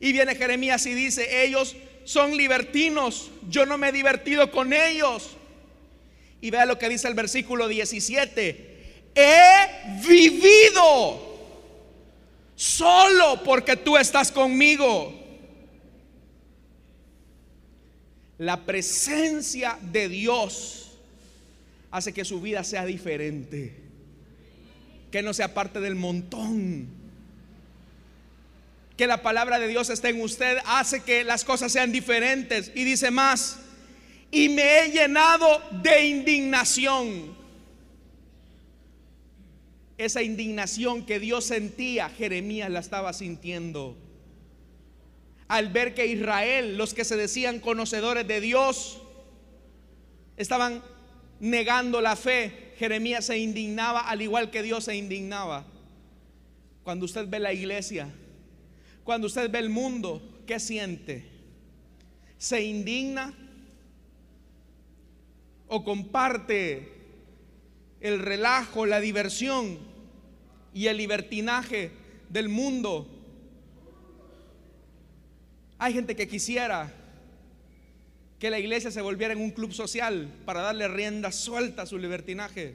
[0.00, 5.36] Y viene Jeremías y dice, ellos son libertinos, yo no me he divertido con ellos.
[6.40, 11.38] Y vea lo que dice el versículo 17, he vivido
[12.56, 15.14] solo porque tú estás conmigo.
[18.38, 20.92] La presencia de Dios
[21.90, 23.79] hace que su vida sea diferente,
[25.10, 27.00] que no sea parte del montón
[29.00, 32.70] que la palabra de Dios esté en usted hace que las cosas sean diferentes.
[32.74, 33.58] Y dice más,
[34.30, 37.34] y me he llenado de indignación.
[39.96, 43.96] Esa indignación que Dios sentía, Jeremías la estaba sintiendo.
[45.48, 49.00] Al ver que Israel, los que se decían conocedores de Dios,
[50.36, 50.82] estaban
[51.40, 55.66] negando la fe, Jeremías se indignaba al igual que Dios se indignaba.
[56.82, 58.08] Cuando usted ve la iglesia,
[59.04, 61.26] cuando usted ve el mundo, ¿qué siente?
[62.38, 63.34] ¿Se indigna?
[65.68, 66.90] ¿O comparte
[68.00, 69.78] el relajo, la diversión
[70.72, 71.92] y el libertinaje
[72.30, 73.06] del mundo?
[75.76, 76.94] Hay gente que quisiera
[78.40, 81.98] que la iglesia se volviera en un club social para darle rienda suelta a su
[81.98, 82.74] libertinaje.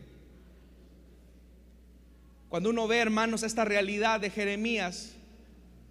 [2.49, 5.13] Cuando uno ve, hermanos, esta realidad de Jeremías,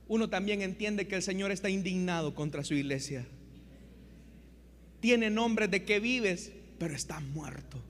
[0.06, 3.26] uno también entiende que el Señor está indignado contra su iglesia.
[5.00, 7.82] Tiene nombre de que vives, pero estás muerto.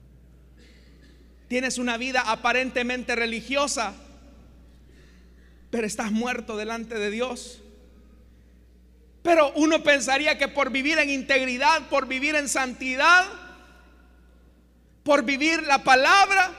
[1.47, 3.93] Tienes una vida aparentemente religiosa,
[5.69, 7.61] pero estás muerto delante de Dios.
[9.35, 13.25] Pero uno pensaría que por vivir en integridad, por vivir en santidad,
[15.03, 16.53] por vivir la palabra,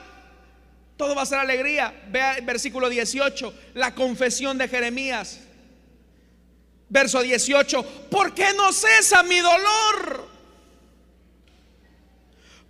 [0.95, 1.91] todo va a ser alegría.
[2.09, 5.39] Vea el versículo 18, la confesión de Jeremías.
[6.87, 10.29] Verso 18, ¿por qué no cesa mi dolor?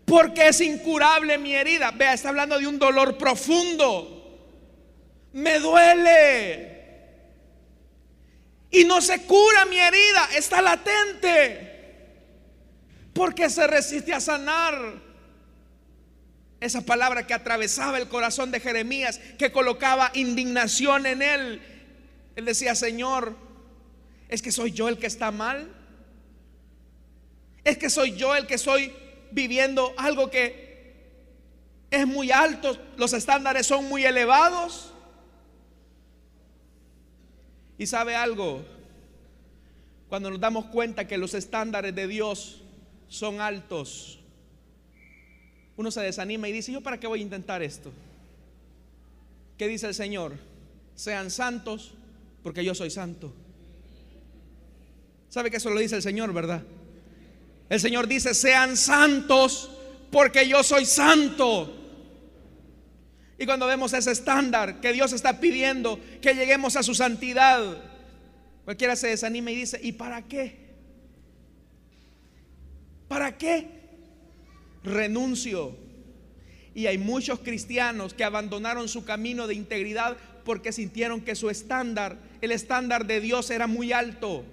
[0.05, 1.91] Porque es incurable mi herida.
[1.91, 4.39] Vea, está hablando de un dolor profundo.
[5.33, 6.76] Me duele.
[8.69, 11.73] Y no se cura mi herida, está latente.
[13.13, 15.07] Porque se resiste a sanar.
[16.59, 21.61] Esa palabra que atravesaba el corazón de Jeremías, que colocaba indignación en él.
[22.35, 23.35] Él decía, Señor,
[24.29, 25.73] ¿Es que soy yo el que está mal?
[27.63, 28.93] ¿Es que soy yo el que estoy
[29.31, 30.95] viviendo algo que
[31.89, 32.77] es muy alto?
[32.97, 34.93] Los estándares son muy elevados.
[37.77, 38.63] Y sabe algo,
[40.09, 42.61] cuando nos damos cuenta que los estándares de Dios
[43.07, 44.19] son altos,
[45.75, 47.91] uno se desanima y dice, ¿yo para qué voy a intentar esto?
[49.57, 50.33] ¿Qué dice el Señor?
[50.95, 51.93] Sean santos
[52.41, 53.31] porque yo soy santo.
[55.29, 56.63] ¿Sabe que eso lo dice el Señor, verdad?
[57.69, 59.69] El Señor dice, sean santos
[60.11, 61.76] porque yo soy santo.
[63.39, 67.61] Y cuando vemos ese estándar que Dios está pidiendo, que lleguemos a su santidad,
[68.65, 70.67] cualquiera se desanima y dice, ¿y para qué?
[73.07, 73.67] ¿Para qué?
[74.83, 75.77] Renuncio.
[76.73, 82.17] Y hay muchos cristianos que abandonaron su camino de integridad porque sintieron que su estándar,
[82.41, 84.45] el estándar de Dios era muy alto.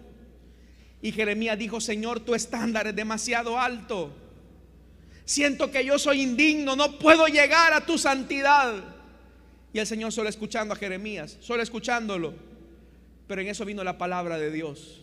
[1.00, 4.14] Y Jeremías dijo, Señor, tu estándar es demasiado alto.
[5.24, 8.74] Siento que yo soy indigno, no puedo llegar a tu santidad.
[9.72, 12.34] Y el Señor solo escuchando a Jeremías, solo escuchándolo.
[13.26, 15.02] Pero en eso vino la palabra de Dios.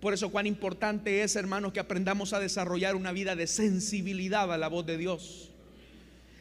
[0.00, 4.58] Por eso cuán importante es, hermanos, que aprendamos a desarrollar una vida de sensibilidad a
[4.58, 5.50] la voz de Dios.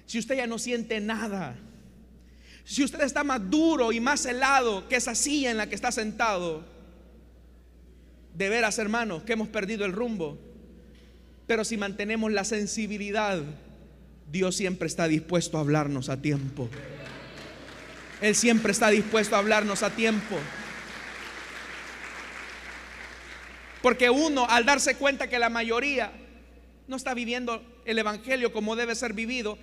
[0.06, 1.56] Si usted ya no siente nada,
[2.66, 5.92] si usted está más duro y más helado que esa silla en la que está
[5.92, 6.64] sentado,
[8.34, 10.38] de veras, hermanos, que hemos perdido el rumbo.
[11.48, 13.42] Pero si mantenemos la sensibilidad,
[14.32, 16.70] Dios siempre está dispuesto a hablarnos a tiempo.
[18.22, 20.38] Él siempre está dispuesto a hablarnos a tiempo.
[23.82, 26.12] Porque uno, al darse cuenta que la mayoría
[26.88, 29.58] no está viviendo el Evangelio como debe ser vivido,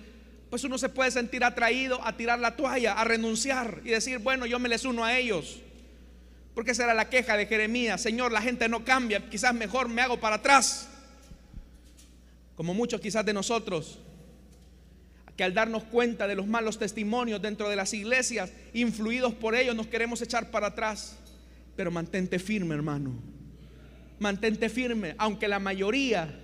[0.51, 4.45] pues uno se puede sentir atraído a tirar la toalla, a renunciar y decir, bueno,
[4.45, 5.59] yo me les uno a ellos.
[6.53, 10.01] Porque esa era la queja de Jeremías, Señor, la gente no cambia, quizás mejor me
[10.01, 10.87] hago para atrás.
[12.61, 13.97] Como muchos quizás de nosotros,
[15.35, 19.75] que al darnos cuenta de los malos testimonios dentro de las iglesias, influidos por ellos,
[19.75, 21.17] nos queremos echar para atrás.
[21.75, 23.15] Pero mantente firme, hermano.
[24.19, 26.39] Mantente firme, aunque la mayoría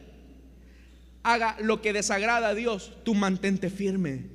[1.21, 4.25] haga lo que desagrada a Dios, tú mantente firme.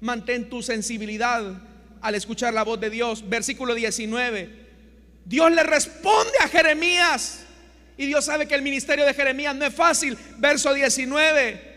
[0.00, 1.62] Mantén tu sensibilidad
[2.00, 3.28] al escuchar la voz de Dios.
[3.28, 4.48] Versículo 19.
[5.26, 7.43] Dios le responde a Jeremías.
[7.96, 10.18] Y Dios sabe que el ministerio de Jeremías no es fácil.
[10.38, 11.74] Verso 19.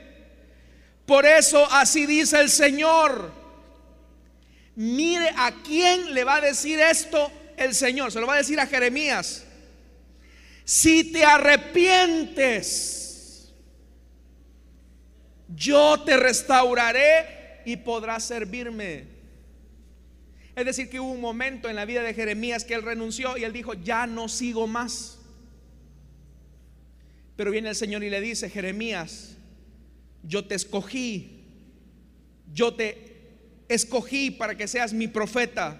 [1.05, 3.31] Por eso así dice el Señor.
[4.75, 8.11] Mire a quién le va a decir esto el Señor.
[8.11, 9.43] Se lo va a decir a Jeremías.
[10.65, 13.53] Si te arrepientes,
[15.55, 19.05] yo te restauraré y podrás servirme.
[20.55, 23.43] Es decir, que hubo un momento en la vida de Jeremías que él renunció y
[23.43, 25.16] él dijo, ya no sigo más.
[27.37, 29.37] Pero viene el Señor y le dice, Jeremías,
[30.23, 31.45] yo te escogí,
[32.51, 33.07] yo te
[33.69, 35.79] escogí para que seas mi profeta.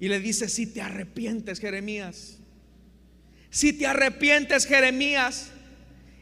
[0.00, 2.38] Y le dice, si te arrepientes, Jeremías,
[3.50, 5.50] si te arrepientes, Jeremías,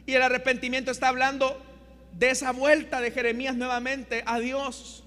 [0.05, 1.63] y el arrepentimiento está hablando
[2.11, 5.05] de esa vuelta de Jeremías nuevamente a Dios,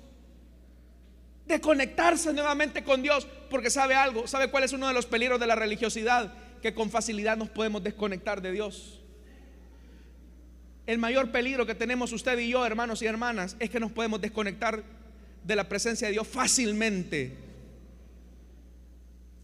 [1.46, 5.40] de conectarse nuevamente con Dios, porque sabe algo, sabe cuál es uno de los peligros
[5.40, 8.99] de la religiosidad, que con facilidad nos podemos desconectar de Dios.
[10.86, 14.20] El mayor peligro que tenemos usted y yo, hermanos y hermanas, es que nos podemos
[14.20, 14.82] desconectar
[15.44, 17.32] de la presencia de Dios fácilmente.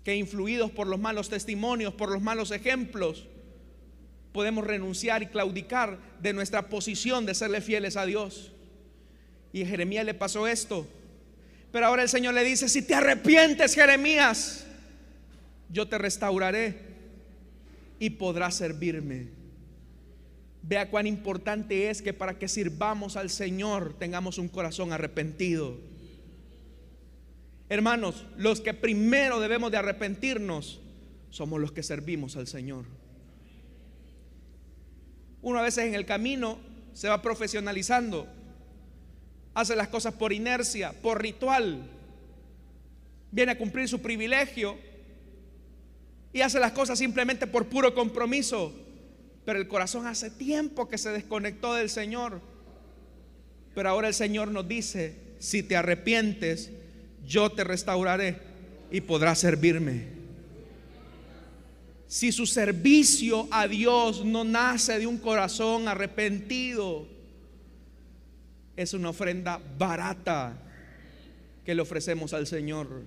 [0.02, 3.26] Que influidos por los malos testimonios, por los malos ejemplos,
[4.32, 8.52] podemos renunciar y claudicar de nuestra posición de serle fieles a Dios.
[9.52, 10.86] Y a Jeremías le pasó esto.
[11.72, 14.66] Pero ahora el Señor le dice, si te arrepientes, Jeremías,
[15.70, 16.78] yo te restauraré
[17.98, 19.28] y podrás servirme.
[20.68, 25.78] Vea cuán importante es que para que sirvamos al Señor tengamos un corazón arrepentido.
[27.68, 30.80] Hermanos, los que primero debemos de arrepentirnos
[31.30, 32.84] somos los que servimos al Señor.
[35.40, 36.58] Uno a veces en el camino
[36.92, 38.26] se va profesionalizando,
[39.54, 41.88] hace las cosas por inercia, por ritual,
[43.30, 44.76] viene a cumplir su privilegio
[46.32, 48.85] y hace las cosas simplemente por puro compromiso
[49.46, 52.40] pero el corazón hace tiempo que se desconectó del Señor.
[53.76, 56.72] Pero ahora el Señor nos dice, si te arrepientes,
[57.24, 58.38] yo te restauraré
[58.90, 60.16] y podrás servirme.
[62.08, 67.06] Si su servicio a Dios no nace de un corazón arrepentido,
[68.76, 70.58] es una ofrenda barata
[71.64, 73.04] que le ofrecemos al Señor.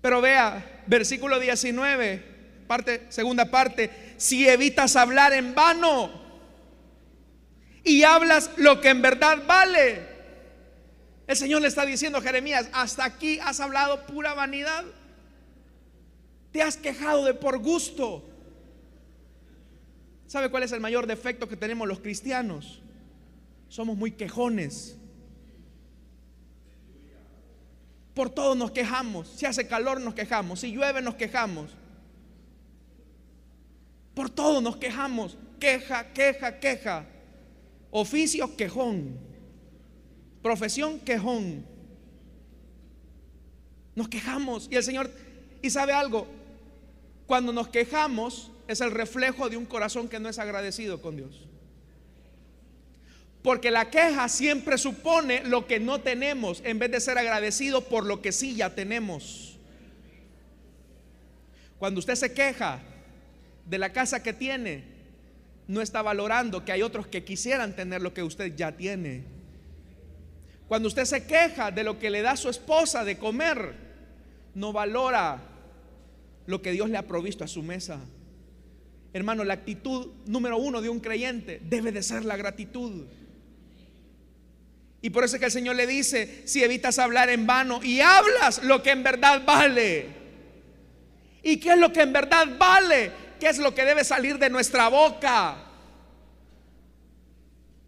[0.00, 2.22] Pero vea, versículo 19,
[2.66, 6.10] parte, segunda parte, si evitas hablar en vano
[7.84, 10.14] y hablas lo que en verdad vale.
[11.26, 14.84] El Señor le está diciendo Jeremías, hasta aquí has hablado pura vanidad.
[16.52, 18.24] Te has quejado de por gusto.
[20.26, 22.82] ¿Sabe cuál es el mayor defecto que tenemos los cristianos?
[23.68, 24.96] Somos muy quejones.
[28.14, 29.28] Por todo nos quejamos.
[29.28, 30.60] Si hace calor nos quejamos.
[30.60, 31.70] Si llueve nos quejamos.
[34.14, 35.36] Por todo nos quejamos.
[35.58, 37.06] Queja, queja, queja.
[37.90, 39.18] Oficio, quejón.
[40.42, 41.66] Profesión, quejón.
[43.94, 44.68] Nos quejamos.
[44.70, 45.10] Y el Señor,
[45.62, 46.26] y sabe algo,
[47.26, 51.46] cuando nos quejamos es el reflejo de un corazón que no es agradecido con Dios.
[53.42, 58.06] Porque la queja siempre supone lo que no tenemos en vez de ser agradecido por
[58.06, 59.58] lo que sí ya tenemos.
[61.78, 62.80] Cuando usted se queja,
[63.66, 64.84] de la casa que tiene,
[65.66, 69.24] no está valorando que hay otros que quisieran tener lo que usted ya tiene.
[70.68, 73.74] Cuando usted se queja de lo que le da su esposa de comer,
[74.54, 75.42] no valora
[76.46, 78.00] lo que Dios le ha provisto a su mesa.
[79.12, 83.04] Hermano, la actitud número uno de un creyente debe de ser la gratitud.
[85.00, 88.00] Y por eso es que el Señor le dice, si evitas hablar en vano y
[88.00, 90.06] hablas lo que en verdad vale.
[91.42, 93.12] ¿Y qué es lo que en verdad vale?
[93.38, 95.56] ¿Qué es lo que debe salir de nuestra boca?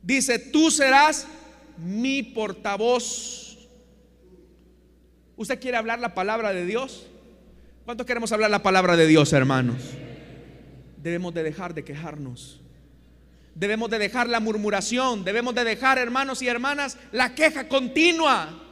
[0.03, 1.26] Dice, tú serás
[1.78, 3.59] mi portavoz.
[5.36, 7.07] ¿Usted quiere hablar la palabra de Dios?
[7.84, 9.82] ¿Cuántos queremos hablar la palabra de Dios, hermanos?
[10.97, 12.61] Debemos de dejar de quejarnos.
[13.55, 15.24] Debemos de dejar la murmuración.
[15.24, 18.62] Debemos de dejar, hermanos y hermanas, la queja continua.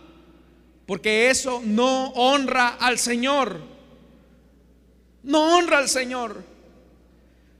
[0.87, 3.61] Porque eso no honra al Señor.
[5.23, 6.54] No honra al Señor.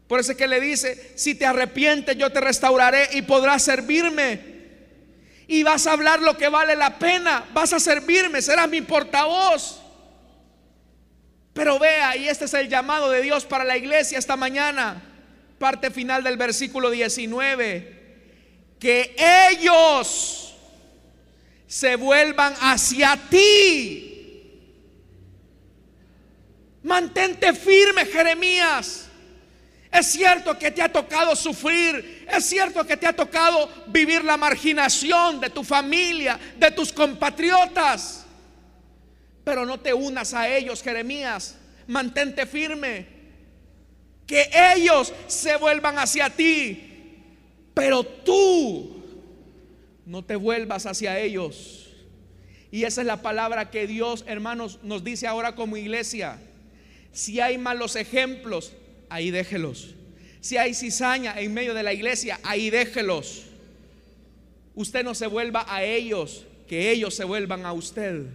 [0.07, 4.55] Por eso es que le dice, si te arrepientes yo te restauraré y podrás servirme
[5.47, 9.81] y vas a hablar lo que vale la pena, vas a servirme, serás mi portavoz.
[11.53, 15.03] Pero vea, y este es el llamado de Dios para la iglesia esta mañana,
[15.59, 17.95] parte final del versículo 19,
[18.81, 19.15] que
[19.51, 20.57] ellos
[21.67, 24.11] se vuelvan hacia ti.
[26.83, 29.09] Mantente firme, Jeremías.
[29.95, 34.37] Es cierto que te ha tocado sufrir, es cierto que te ha tocado vivir la
[34.37, 38.27] marginación de tu familia, de tus compatriotas.
[39.45, 41.57] Pero no te unas a ellos, Jeremías.
[41.87, 43.07] Mantente firme.
[44.27, 47.21] Que ellos se vuelvan hacia ti.
[47.73, 49.01] Pero tú
[50.07, 51.89] no te vuelvas hacia ellos.
[52.73, 56.41] Y esa es la palabra que Dios, hermanos, nos dice ahora como iglesia.
[57.13, 58.73] Si hay malos ejemplos,
[59.15, 59.95] ahí déjelos.
[60.41, 63.45] Si hay cizaña en medio de la iglesia, ahí déjelos.
[64.75, 68.27] Usted no se vuelva a ellos, que ellos se vuelvan a usted.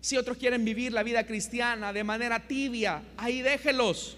[0.00, 4.16] Si otros quieren vivir la vida cristiana de manera tibia, ahí déjelos.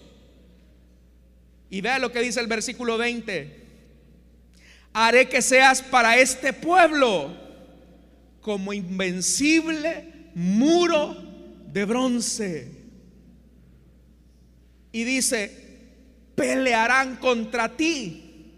[1.69, 3.61] Y vea lo que dice el versículo 20.
[4.93, 7.35] Haré que seas para este pueblo
[8.39, 11.17] como invencible muro
[11.73, 12.72] de bronce
[14.93, 15.51] y dice,
[16.35, 18.53] pelearán contra ti,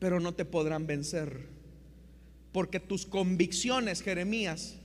[0.00, 1.46] pero no te podrán vencer.
[2.50, 4.76] Porque tus convicciones, Jeremías,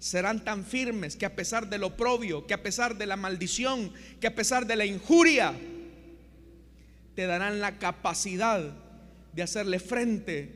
[0.00, 4.26] serán tan firmes que a pesar del oprobio, que a pesar de la maldición, que
[4.26, 5.54] a pesar de la injuria,
[7.14, 8.74] te darán la capacidad
[9.32, 10.50] de hacerle frente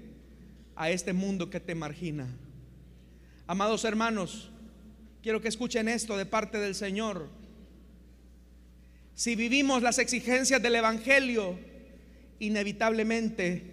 [0.74, 2.26] a este mundo que te margina.
[3.46, 4.50] Amados hermanos,
[5.22, 7.37] quiero que escuchen esto de parte del Señor.
[9.18, 11.58] Si vivimos las exigencias del Evangelio,
[12.38, 13.64] inevitablemente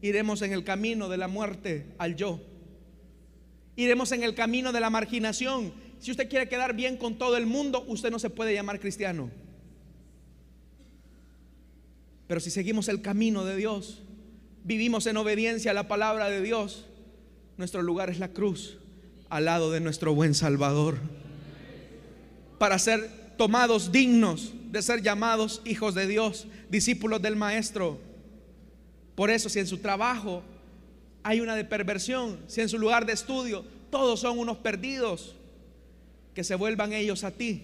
[0.00, 2.40] iremos en el camino de la muerte al yo.
[3.74, 5.72] Iremos en el camino de la marginación.
[5.98, 9.28] Si usted quiere quedar bien con todo el mundo, usted no se puede llamar cristiano.
[12.28, 14.04] Pero si seguimos el camino de Dios,
[14.62, 16.86] vivimos en obediencia a la palabra de Dios,
[17.56, 18.78] nuestro lugar es la cruz,
[19.30, 20.98] al lado de nuestro buen Salvador.
[22.60, 27.98] Para ser tomados dignos de ser llamados hijos de Dios, discípulos del Maestro.
[29.14, 30.42] Por eso, si en su trabajo
[31.22, 35.34] hay una de perversión, si en su lugar de estudio todos son unos perdidos,
[36.34, 37.62] que se vuelvan ellos a ti,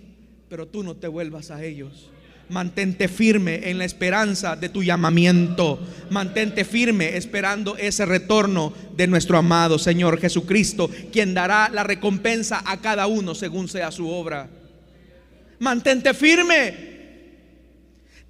[0.48, 2.10] pero tú no te vuelvas a ellos.
[2.48, 5.78] Mantente firme en la esperanza de tu llamamiento.
[6.10, 12.80] Mantente firme esperando ese retorno de nuestro amado Señor Jesucristo, quien dará la recompensa a
[12.80, 14.48] cada uno según sea su obra.
[15.58, 16.91] Mantente firme.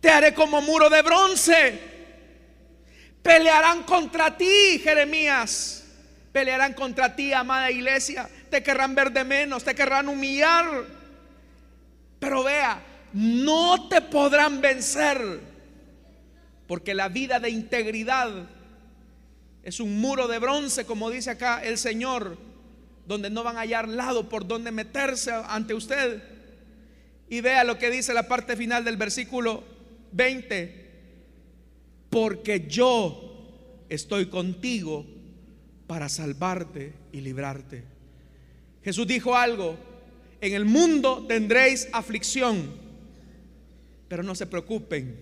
[0.02, 1.78] Te haré como muro de bronce.
[3.22, 5.84] Pelearán contra ti, Jeremías.
[6.32, 8.28] Pelearán contra ti, amada iglesia.
[8.50, 10.66] Te querrán ver de menos, te querrán humillar.
[12.18, 12.82] Pero vea,
[13.12, 15.38] no te podrán vencer.
[16.66, 18.28] Porque la vida de integridad
[19.62, 22.38] es un muro de bronce, como dice acá el Señor,
[23.06, 26.24] donde no van a hallar lado por donde meterse ante usted.
[27.28, 29.70] Y vea lo que dice la parte final del versículo
[30.12, 30.90] 20,
[32.10, 35.06] porque yo estoy contigo
[35.86, 37.84] para salvarte y librarte.
[38.84, 39.76] Jesús dijo algo,
[40.40, 42.74] en el mundo tendréis aflicción,
[44.08, 45.16] pero no se preocupen,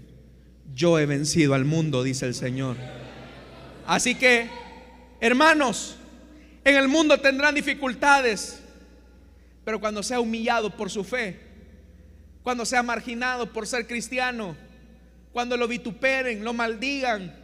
[0.74, 2.76] yo he vencido al mundo, dice el Señor.
[3.86, 4.48] Así que,
[5.20, 5.96] hermanos,
[6.64, 8.60] en el mundo tendrán dificultades,
[9.64, 11.38] pero cuando sea humillado por su fe,
[12.42, 14.56] cuando sea marginado por ser cristiano,
[15.32, 17.34] cuando lo vituperen, lo maldigan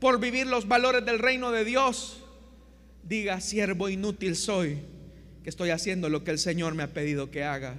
[0.00, 2.22] por vivir los valores del reino de Dios,
[3.02, 4.78] diga, siervo inútil soy,
[5.42, 7.76] que estoy haciendo lo que el Señor me ha pedido que haga.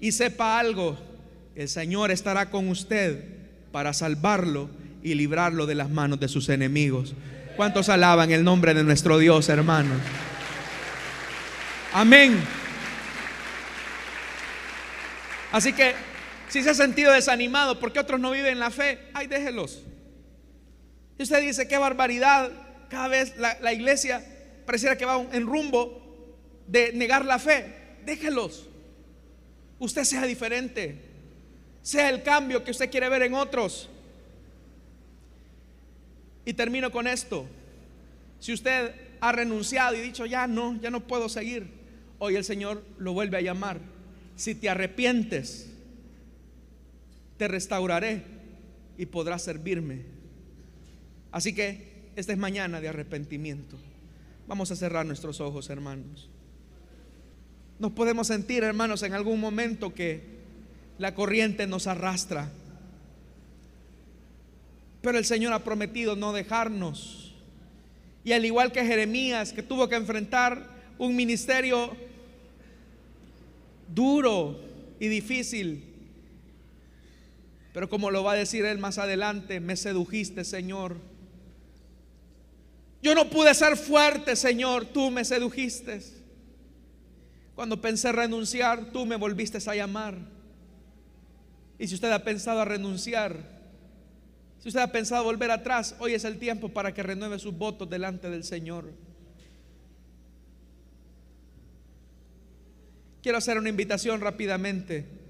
[0.00, 0.98] Y sepa algo,
[1.54, 3.24] el Señor estará con usted
[3.70, 4.68] para salvarlo
[5.02, 7.14] y librarlo de las manos de sus enemigos.
[7.56, 10.00] ¿Cuántos alaban el nombre de nuestro Dios, hermanos?
[11.92, 12.42] Amén.
[15.50, 15.94] Así que
[16.52, 19.82] si se ha sentido desanimado porque otros no viven la fe, ay, déjelos.
[21.18, 22.50] Y usted dice, qué barbaridad,
[22.90, 24.22] cada vez la, iglesia
[24.66, 26.36] pareciera que va en rumbo
[26.66, 27.72] de negar la fe.
[28.04, 28.68] Déjelos.
[29.78, 31.00] Usted sea diferente.
[31.80, 33.88] Sea el cambio que usted quiere ver en otros.
[36.44, 37.46] Y termino con esto.
[38.40, 41.66] Si usted ha renunciado y dicho, ya no, ya no puedo seguir,
[42.18, 43.78] hoy el Señor lo vuelve a llamar.
[44.36, 45.71] Si te arrepientes,
[47.42, 48.22] te restauraré
[48.96, 50.02] y podrás servirme.
[51.32, 53.76] Así que esta es mañana de arrepentimiento.
[54.46, 56.30] Vamos a cerrar nuestros ojos, hermanos.
[57.80, 60.22] Nos podemos sentir, hermanos, en algún momento que
[60.98, 62.48] la corriente nos arrastra
[65.00, 67.34] pero el Señor ha prometido no dejarnos.
[68.22, 70.64] Y al igual que Jeremías, que tuvo que enfrentar
[70.96, 71.90] un ministerio
[73.92, 74.60] duro
[75.00, 75.91] y difícil,
[77.72, 80.96] pero como lo va a decir él más adelante, me sedujiste, Señor.
[83.02, 86.00] Yo no pude ser fuerte, Señor, tú me sedujiste.
[87.54, 90.16] Cuando pensé renunciar, tú me volviste a llamar.
[91.78, 93.36] Y si usted ha pensado a renunciar,
[94.60, 97.88] si usted ha pensado volver atrás, hoy es el tiempo para que renueve sus votos
[97.88, 98.92] delante del Señor.
[103.22, 105.21] Quiero hacer una invitación rápidamente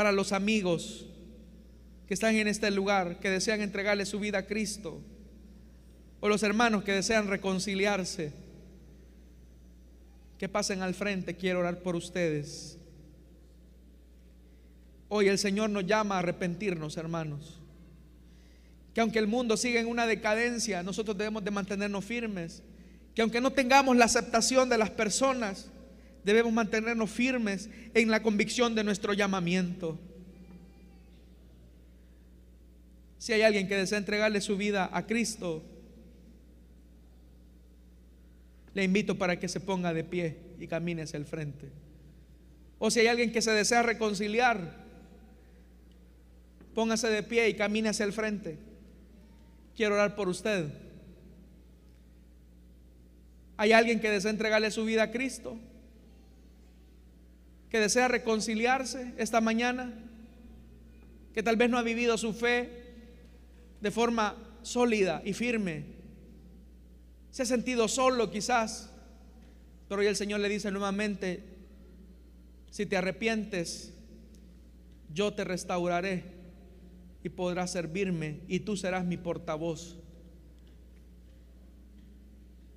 [0.00, 1.04] para los amigos
[2.08, 4.98] que están en este lugar, que desean entregarle su vida a Cristo,
[6.20, 8.32] o los hermanos que desean reconciliarse,
[10.38, 12.78] que pasen al frente, quiero orar por ustedes.
[15.10, 17.60] Hoy el Señor nos llama a arrepentirnos, hermanos
[18.94, 22.62] que aunque el mundo siga en una decadencia, nosotros debemos de mantenernos firmes,
[23.14, 25.68] que aunque no tengamos la aceptación de las personas,
[26.24, 29.98] debemos mantenernos firmes en la convicción de nuestro llamamiento.
[33.18, 35.62] Si hay alguien que desea entregarle su vida a Cristo,
[38.72, 41.68] le invito para que se ponga de pie y camine hacia el frente.
[42.78, 44.74] O si hay alguien que se desea reconciliar,
[46.74, 48.58] póngase de pie y camine hacia el frente.
[49.76, 50.66] Quiero orar por usted.
[53.58, 55.58] ¿Hay alguien que desea entregarle su vida a Cristo?
[57.70, 59.94] ¿Que desea reconciliarse esta mañana?
[61.32, 62.68] ¿Que tal vez no ha vivido su fe
[63.80, 65.84] de forma sólida y firme?
[67.30, 68.90] Se ha sentido solo quizás,
[69.88, 71.44] pero hoy el Señor le dice nuevamente,
[72.70, 73.92] si te arrepientes,
[75.14, 76.24] yo te restauraré
[77.22, 79.96] y podrás servirme y tú serás mi portavoz.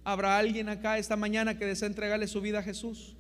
[0.04, 3.16] ¿Habrá alguien acá esta mañana que desea entregarle su vida a Jesús?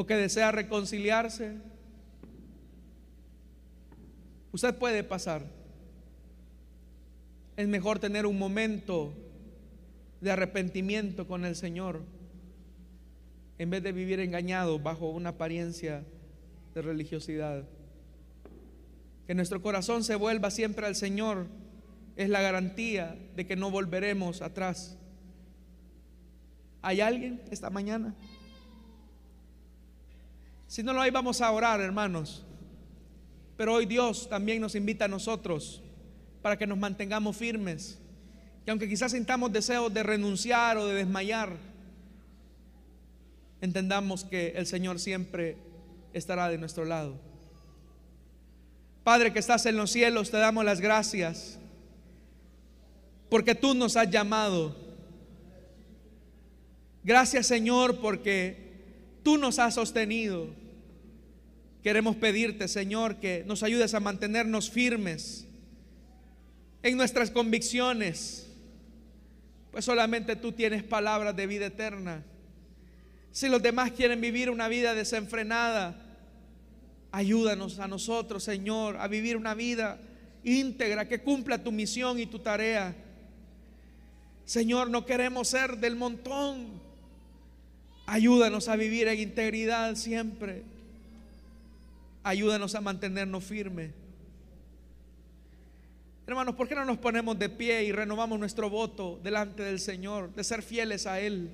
[0.00, 1.58] ¿O que desea reconciliarse?
[4.50, 5.44] Usted puede pasar.
[7.58, 9.12] Es mejor tener un momento
[10.22, 12.00] de arrepentimiento con el Señor
[13.58, 16.02] en vez de vivir engañado bajo una apariencia
[16.74, 17.68] de religiosidad.
[19.26, 21.46] Que nuestro corazón se vuelva siempre al Señor
[22.16, 24.96] es la garantía de que no volveremos atrás.
[26.80, 28.14] ¿Hay alguien esta mañana?
[30.70, 32.44] Si no lo hay, vamos a orar, hermanos.
[33.56, 35.82] Pero hoy Dios también nos invita a nosotros
[36.42, 37.98] para que nos mantengamos firmes.
[38.64, 41.56] Que aunque quizás sintamos deseos de renunciar o de desmayar,
[43.60, 45.56] entendamos que el Señor siempre
[46.12, 47.18] estará de nuestro lado.
[49.02, 51.58] Padre que estás en los cielos, te damos las gracias
[53.28, 54.76] porque tú nos has llamado.
[57.02, 58.70] Gracias Señor porque
[59.24, 60.59] tú nos has sostenido.
[61.82, 65.46] Queremos pedirte Señor que nos ayudes a mantenernos firmes
[66.82, 68.48] en nuestras convicciones,
[69.70, 72.24] pues solamente tú tienes palabras de vida eterna.
[73.32, 76.10] Si los demás quieren vivir una vida desenfrenada,
[77.12, 79.98] Ayúdanos a nosotros, Señor, a vivir una vida
[80.44, 82.94] íntegra que cumpla tu misión y tu tarea.
[84.44, 86.80] Señor, no queremos ser del montón.
[88.06, 90.62] Ayúdanos a vivir en integridad siempre.
[92.22, 93.92] Ayúdanos a mantenernos firmes.
[96.26, 100.32] Hermanos, ¿por qué no nos ponemos de pie y renovamos nuestro voto delante del Señor,
[100.34, 101.50] de ser fieles a Él?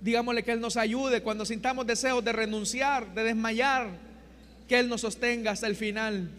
[0.00, 3.90] Digámosle que Él nos ayude cuando sintamos deseos de renunciar, de desmayar,
[4.68, 6.30] que Él nos sostenga hasta el final.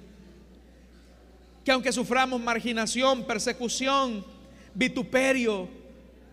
[1.64, 4.26] Que aunque suframos marginación, persecución,
[4.74, 5.68] vituperio,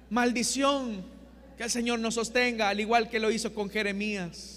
[0.08, 1.04] maldición,
[1.56, 4.53] que el Señor nos sostenga, al igual que lo hizo con Jeremías.